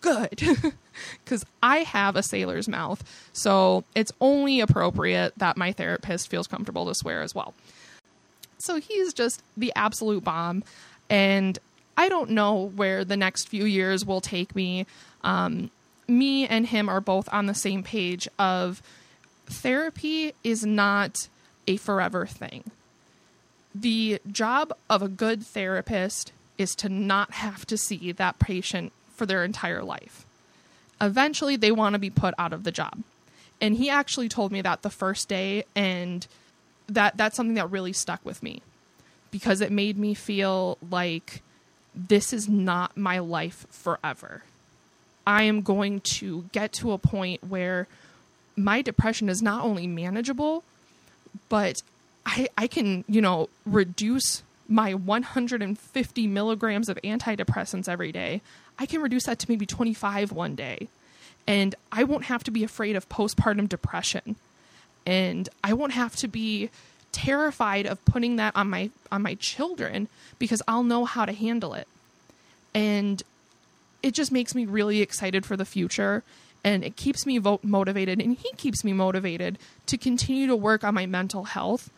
good," 0.00 0.40
because 1.24 1.44
I 1.62 1.78
have 1.78 2.16
a 2.16 2.22
sailor's 2.22 2.68
mouth, 2.68 3.02
so 3.32 3.84
it's 3.94 4.12
only 4.20 4.60
appropriate 4.60 5.34
that 5.36 5.56
my 5.56 5.72
therapist 5.72 6.28
feels 6.28 6.46
comfortable 6.46 6.86
to 6.86 6.94
swear 6.94 7.22
as 7.22 7.34
well. 7.34 7.54
So 8.58 8.80
he's 8.80 9.12
just 9.12 9.42
the 9.56 9.72
absolute 9.76 10.24
bomb, 10.24 10.64
and 11.10 11.58
I 11.96 12.08
don't 12.08 12.30
know 12.30 12.70
where 12.76 13.04
the 13.04 13.16
next 13.16 13.48
few 13.48 13.64
years 13.64 14.04
will 14.06 14.20
take 14.20 14.54
me. 14.54 14.86
Um, 15.24 15.70
me 16.08 16.46
and 16.46 16.66
him 16.66 16.88
are 16.88 17.00
both 17.00 17.28
on 17.32 17.46
the 17.46 17.54
same 17.54 17.82
page 17.82 18.26
of 18.38 18.82
therapy 19.46 20.32
is 20.42 20.64
not 20.64 21.28
a 21.66 21.76
forever 21.76 22.26
thing. 22.26 22.70
The 23.74 24.20
job 24.30 24.72
of 24.88 25.02
a 25.02 25.08
good 25.08 25.42
therapist 25.42 26.32
is 26.56 26.74
to 26.76 26.88
not 26.88 27.34
have 27.34 27.66
to 27.66 27.76
see 27.76 28.10
that 28.12 28.38
patient 28.38 28.92
for 29.14 29.26
their 29.26 29.44
entire 29.44 29.82
life. 29.82 30.24
Eventually, 31.00 31.56
they 31.56 31.70
want 31.70 31.92
to 31.92 31.98
be 31.98 32.10
put 32.10 32.34
out 32.38 32.52
of 32.52 32.64
the 32.64 32.72
job. 32.72 32.98
And 33.60 33.76
he 33.76 33.90
actually 33.90 34.28
told 34.28 34.50
me 34.50 34.62
that 34.62 34.82
the 34.82 34.90
first 34.90 35.28
day, 35.28 35.64
and 35.76 36.26
that 36.88 37.16
that's 37.16 37.36
something 37.36 37.54
that 37.54 37.70
really 37.70 37.92
stuck 37.92 38.24
with 38.24 38.42
me 38.42 38.62
because 39.30 39.60
it 39.60 39.70
made 39.70 39.98
me 39.98 40.14
feel 40.14 40.78
like 40.90 41.42
this 41.94 42.32
is 42.32 42.48
not 42.48 42.96
my 42.96 43.18
life 43.18 43.66
forever. 43.70 44.42
I 45.28 45.42
am 45.42 45.60
going 45.60 46.00
to 46.16 46.46
get 46.52 46.72
to 46.74 46.92
a 46.92 46.98
point 46.98 47.44
where 47.44 47.86
my 48.56 48.80
depression 48.80 49.28
is 49.28 49.42
not 49.42 49.62
only 49.62 49.86
manageable, 49.86 50.64
but 51.50 51.82
I, 52.24 52.48
I 52.56 52.66
can, 52.66 53.04
you 53.06 53.20
know, 53.20 53.50
reduce 53.66 54.42
my 54.68 54.94
150 54.94 56.26
milligrams 56.26 56.88
of 56.88 56.98
antidepressants 57.04 57.90
every 57.90 58.10
day. 58.10 58.40
I 58.78 58.86
can 58.86 59.02
reduce 59.02 59.24
that 59.24 59.38
to 59.40 59.46
maybe 59.50 59.66
25 59.66 60.32
one 60.32 60.54
day. 60.54 60.88
And 61.46 61.74
I 61.92 62.04
won't 62.04 62.24
have 62.24 62.42
to 62.44 62.50
be 62.50 62.64
afraid 62.64 62.96
of 62.96 63.06
postpartum 63.10 63.68
depression. 63.68 64.36
And 65.04 65.46
I 65.62 65.74
won't 65.74 65.92
have 65.92 66.16
to 66.16 66.28
be 66.28 66.70
terrified 67.12 67.84
of 67.84 68.02
putting 68.06 68.36
that 68.36 68.56
on 68.56 68.70
my 68.70 68.88
on 69.12 69.20
my 69.20 69.34
children 69.34 70.08
because 70.38 70.62
I'll 70.66 70.82
know 70.82 71.04
how 71.04 71.26
to 71.26 71.32
handle 71.32 71.74
it. 71.74 71.86
And 72.74 73.22
it 74.02 74.14
just 74.14 74.32
makes 74.32 74.54
me 74.54 74.64
really 74.64 75.00
excited 75.00 75.44
for 75.44 75.56
the 75.56 75.64
future 75.64 76.22
and 76.64 76.84
it 76.84 76.96
keeps 76.96 77.24
me 77.26 77.38
vo- 77.38 77.60
motivated 77.62 78.20
and 78.20 78.36
he 78.36 78.52
keeps 78.56 78.84
me 78.84 78.92
motivated 78.92 79.58
to 79.86 79.96
continue 79.96 80.46
to 80.46 80.56
work 80.56 80.84
on 80.84 80.94
my 80.94 81.06
mental 81.06 81.44
health 81.44 81.90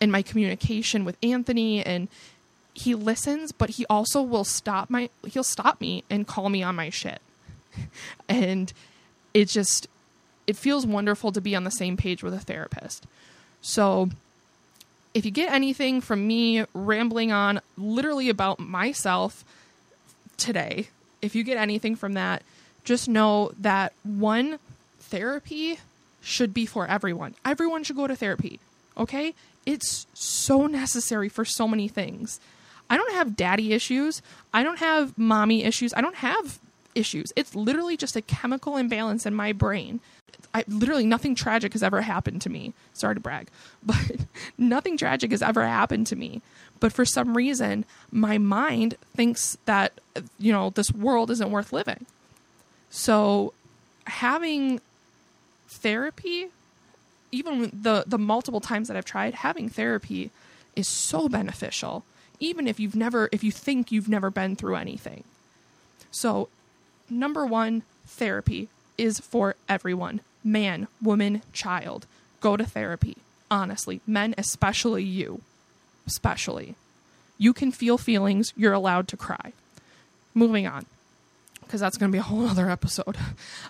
and 0.00 0.12
my 0.12 0.22
communication 0.22 1.04
with 1.04 1.16
Anthony 1.22 1.84
and 1.84 2.08
he 2.74 2.94
listens 2.94 3.50
but 3.52 3.70
he 3.70 3.86
also 3.86 4.22
will 4.22 4.44
stop 4.44 4.88
my 4.88 5.10
he'll 5.26 5.42
stop 5.44 5.80
me 5.80 6.04
and 6.08 6.26
call 6.26 6.48
me 6.48 6.62
on 6.62 6.76
my 6.76 6.90
shit. 6.90 7.20
and 8.28 8.72
it 9.34 9.48
just 9.48 9.88
it 10.46 10.56
feels 10.56 10.86
wonderful 10.86 11.30
to 11.32 11.40
be 11.40 11.54
on 11.54 11.64
the 11.64 11.70
same 11.70 11.96
page 11.96 12.22
with 12.22 12.32
a 12.32 12.40
therapist. 12.40 13.06
So 13.60 14.08
if 15.14 15.24
you 15.24 15.30
get 15.30 15.52
anything 15.52 16.00
from 16.00 16.26
me 16.26 16.64
rambling 16.72 17.32
on 17.32 17.60
literally 17.76 18.28
about 18.28 18.58
myself 18.58 19.44
today, 20.36 20.88
if 21.22 21.34
you 21.34 21.44
get 21.44 21.56
anything 21.56 21.96
from 21.96 22.14
that, 22.14 22.42
just 22.84 23.08
know 23.08 23.52
that 23.58 23.92
one, 24.02 24.58
therapy 25.00 25.78
should 26.22 26.54
be 26.54 26.66
for 26.66 26.86
everyone. 26.86 27.34
Everyone 27.44 27.84
should 27.84 27.96
go 27.96 28.06
to 28.06 28.16
therapy, 28.16 28.60
okay? 28.96 29.34
It's 29.66 30.06
so 30.14 30.66
necessary 30.66 31.28
for 31.28 31.44
so 31.44 31.68
many 31.68 31.88
things. 31.88 32.40
I 32.90 32.96
don't 32.96 33.12
have 33.12 33.36
daddy 33.36 33.72
issues. 33.72 34.22
I 34.52 34.62
don't 34.62 34.78
have 34.78 35.16
mommy 35.18 35.64
issues. 35.64 35.92
I 35.94 36.00
don't 36.00 36.16
have 36.16 36.58
issues. 36.94 37.32
It's 37.36 37.54
literally 37.54 37.96
just 37.96 38.16
a 38.16 38.22
chemical 38.22 38.76
imbalance 38.76 39.26
in 39.26 39.34
my 39.34 39.52
brain. 39.52 40.00
I 40.54 40.64
literally 40.66 41.04
nothing 41.04 41.34
tragic 41.34 41.72
has 41.74 41.82
ever 41.82 42.00
happened 42.00 42.40
to 42.42 42.50
me. 42.50 42.72
Sorry 42.94 43.14
to 43.14 43.20
brag, 43.20 43.48
but 43.82 44.16
nothing 44.56 44.96
tragic 44.96 45.30
has 45.30 45.42
ever 45.42 45.66
happened 45.66 46.06
to 46.08 46.16
me. 46.16 46.40
But 46.80 46.92
for 46.92 47.04
some 47.04 47.36
reason, 47.36 47.84
my 48.10 48.38
mind 48.38 48.96
thinks 49.16 49.58
that 49.64 49.92
you 50.38 50.52
know 50.52 50.70
this 50.70 50.92
world 50.92 51.30
isn't 51.30 51.50
worth 51.50 51.72
living. 51.72 52.06
So 52.90 53.52
having 54.06 54.80
therapy, 55.68 56.48
even 57.32 57.70
the 57.72 58.04
the 58.06 58.18
multiple 58.18 58.60
times 58.60 58.88
that 58.88 58.96
I've 58.96 59.04
tried, 59.04 59.34
having 59.34 59.68
therapy 59.68 60.30
is 60.76 60.88
so 60.88 61.28
beneficial. 61.28 62.04
Even 62.40 62.68
if 62.68 62.78
you've 62.78 62.96
never 62.96 63.28
if 63.32 63.42
you 63.42 63.50
think 63.50 63.90
you've 63.90 64.08
never 64.08 64.30
been 64.30 64.56
through 64.56 64.76
anything. 64.76 65.24
So 66.10 66.48
number 67.10 67.44
1, 67.44 67.82
therapy 68.06 68.68
is 68.96 69.20
for 69.20 69.56
everyone. 69.68 70.20
Man, 70.44 70.88
woman, 71.02 71.42
child. 71.52 72.06
Go 72.40 72.56
to 72.56 72.64
therapy. 72.64 73.16
Honestly, 73.50 74.00
men 74.06 74.34
especially 74.38 75.02
you. 75.02 75.42
Especially. 76.08 76.74
You 77.36 77.52
can 77.52 77.70
feel 77.70 77.98
feelings, 77.98 78.52
you're 78.56 78.72
allowed 78.72 79.06
to 79.08 79.16
cry. 79.16 79.52
Moving 80.34 80.66
on 80.66 80.86
because 81.68 81.80
that's 81.80 81.98
going 81.98 82.10
to 82.10 82.16
be 82.16 82.18
a 82.18 82.22
whole 82.22 82.46
other 82.46 82.70
episode. 82.70 83.16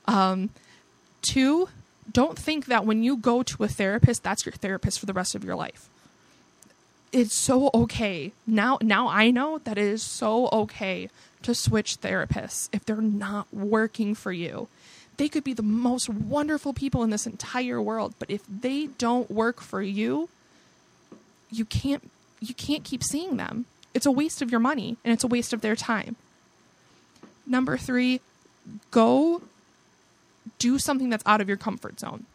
Um, 0.06 0.48
two, 1.20 1.68
don't 2.10 2.38
think 2.38 2.66
that 2.66 2.86
when 2.86 3.02
you 3.02 3.18
go 3.18 3.42
to 3.42 3.64
a 3.64 3.68
therapist, 3.68 4.22
that's 4.22 4.46
your 4.46 4.54
therapist 4.54 4.98
for 4.98 5.04
the 5.04 5.12
rest 5.12 5.34
of 5.34 5.44
your 5.44 5.54
life. 5.54 5.90
It's 7.12 7.34
so 7.34 7.70
okay. 7.74 8.32
Now 8.46 8.78
now 8.80 9.08
I 9.08 9.30
know 9.30 9.58
that 9.64 9.76
it 9.76 9.84
is 9.84 10.02
so 10.02 10.48
okay 10.50 11.10
to 11.42 11.54
switch 11.54 12.00
therapists 12.00 12.70
if 12.72 12.86
they're 12.86 13.02
not 13.02 13.52
working 13.52 14.14
for 14.14 14.32
you. 14.32 14.68
They 15.18 15.28
could 15.28 15.44
be 15.44 15.52
the 15.52 15.62
most 15.62 16.08
wonderful 16.08 16.72
people 16.72 17.02
in 17.02 17.10
this 17.10 17.26
entire 17.26 17.82
world, 17.82 18.14
but 18.18 18.30
if 18.30 18.42
they 18.48 18.86
don't 18.86 19.30
work 19.30 19.60
for 19.60 19.82
you, 19.82 20.30
you 21.50 21.66
can't 21.66 22.10
you 22.40 22.54
can't 22.54 22.84
keep 22.84 23.02
seeing 23.02 23.36
them. 23.36 23.66
It's 23.94 24.06
a 24.06 24.10
waste 24.10 24.42
of 24.42 24.50
your 24.50 24.60
money 24.60 24.96
and 25.04 25.12
it's 25.12 25.24
a 25.24 25.28
waste 25.28 25.52
of 25.52 25.60
their 25.60 25.76
time. 25.76 26.16
Number 27.46 27.76
3, 27.76 28.20
go 28.90 29.42
do 30.58 30.78
something 30.78 31.10
that's 31.10 31.24
out 31.26 31.40
of 31.40 31.48
your 31.48 31.56
comfort 31.56 32.00
zone. 32.00 32.26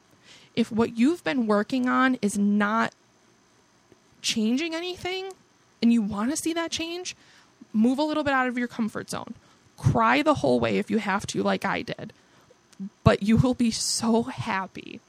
If 0.55 0.71
what 0.71 0.97
you've 0.97 1.23
been 1.23 1.47
working 1.47 1.87
on 1.87 2.17
is 2.21 2.37
not 2.37 2.93
changing 4.21 4.73
anything 4.73 5.31
and 5.81 5.91
you 5.91 6.01
want 6.01 6.31
to 6.31 6.37
see 6.37 6.53
that 6.53 6.71
change, 6.71 7.15
move 7.71 7.99
a 7.99 8.03
little 8.03 8.23
bit 8.23 8.33
out 8.33 8.47
of 8.47 8.57
your 8.57 8.67
comfort 8.67 9.09
zone. 9.09 9.33
Cry 9.77 10.21
the 10.21 10.35
whole 10.35 10.59
way 10.59 10.77
if 10.77 10.89
you 10.89 10.99
have 10.99 11.25
to, 11.27 11.43
like 11.43 11.65
I 11.65 11.81
did. 11.81 12.13
But 13.03 13.23
you 13.23 13.37
will 13.37 13.53
be 13.53 13.71
so 13.71 14.23
happy. 14.23 14.99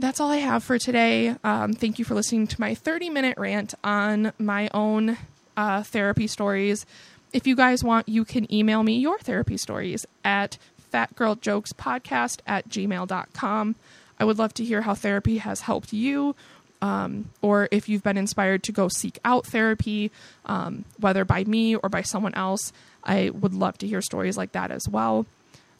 That's 0.00 0.18
all 0.18 0.30
I 0.30 0.38
have 0.38 0.64
for 0.64 0.78
today. 0.78 1.36
Um, 1.44 1.74
thank 1.74 1.98
you 1.98 2.06
for 2.06 2.14
listening 2.14 2.46
to 2.46 2.58
my 2.58 2.74
30 2.74 3.10
minute 3.10 3.36
rant 3.36 3.74
on 3.84 4.32
my 4.38 4.70
own 4.72 5.18
uh, 5.58 5.82
therapy 5.82 6.26
stories. 6.26 6.86
If 7.34 7.46
you 7.46 7.54
guys 7.54 7.84
want, 7.84 8.08
you 8.08 8.24
can 8.24 8.50
email 8.52 8.82
me 8.82 8.96
your 8.96 9.18
therapy 9.18 9.58
stories 9.58 10.06
at 10.24 10.56
fatgirljokespodcast 10.90 12.38
at 12.46 12.66
gmail.com. 12.70 13.74
I 14.18 14.24
would 14.24 14.38
love 14.38 14.54
to 14.54 14.64
hear 14.64 14.80
how 14.80 14.94
therapy 14.94 15.36
has 15.36 15.60
helped 15.60 15.92
you, 15.92 16.34
um, 16.80 17.28
or 17.42 17.68
if 17.70 17.86
you've 17.86 18.02
been 18.02 18.16
inspired 18.16 18.62
to 18.64 18.72
go 18.72 18.88
seek 18.88 19.18
out 19.22 19.44
therapy, 19.48 20.10
um, 20.46 20.86
whether 20.98 21.26
by 21.26 21.44
me 21.44 21.76
or 21.76 21.90
by 21.90 22.00
someone 22.00 22.34
else. 22.34 22.72
I 23.04 23.28
would 23.28 23.52
love 23.52 23.76
to 23.78 23.86
hear 23.86 24.00
stories 24.00 24.38
like 24.38 24.52
that 24.52 24.70
as 24.70 24.88
well. 24.88 25.26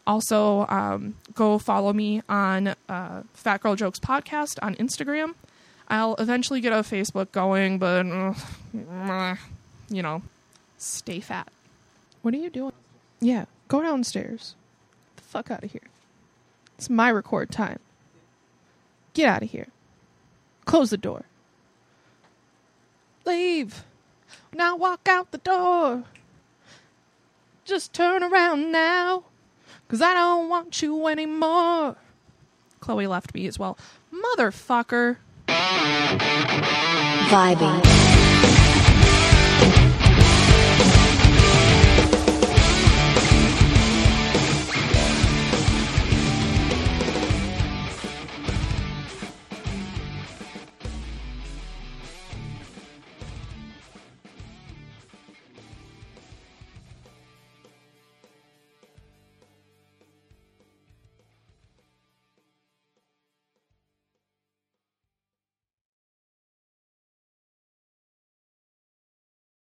Also, 0.06 0.66
um, 0.68 1.14
go 1.34 1.58
follow 1.58 1.92
me 1.92 2.22
on 2.28 2.74
uh, 2.88 3.22
Fat 3.34 3.60
Girl 3.60 3.76
Jokes 3.76 4.00
Podcast 4.00 4.58
on 4.62 4.74
Instagram. 4.76 5.34
I'll 5.88 6.14
eventually 6.16 6.60
get 6.60 6.72
a 6.72 6.76
Facebook 6.76 7.32
going, 7.32 7.78
but 7.78 8.06
uh, 8.06 9.36
you 9.88 10.02
know, 10.02 10.22
stay 10.78 11.20
fat. 11.20 11.48
What 12.22 12.34
are 12.34 12.38
you 12.38 12.50
doing? 12.50 12.72
Yeah, 13.20 13.46
go 13.68 13.82
downstairs. 13.82 14.54
Get 15.16 15.16
the 15.16 15.22
fuck 15.28 15.50
out 15.50 15.64
of 15.64 15.72
here. 15.72 15.82
It's 16.78 16.88
my 16.88 17.10
record 17.10 17.50
time. 17.50 17.78
Get 19.14 19.28
out 19.28 19.42
of 19.42 19.50
here. 19.50 19.68
Close 20.64 20.90
the 20.90 20.96
door. 20.96 21.24
Leave. 23.26 23.84
Now 24.54 24.76
walk 24.76 25.08
out 25.08 25.30
the 25.30 25.38
door. 25.38 26.04
Just 27.64 27.92
turn 27.92 28.22
around 28.22 28.72
now. 28.72 29.24
Cause 29.90 30.00
I 30.00 30.14
don't 30.14 30.48
want 30.48 30.82
you 30.82 31.08
anymore. 31.08 31.96
Chloe 32.78 33.08
left 33.08 33.34
me 33.34 33.48
as 33.48 33.58
well. 33.58 33.76
Motherfucker. 34.14 35.16
Vibing. 37.28 37.99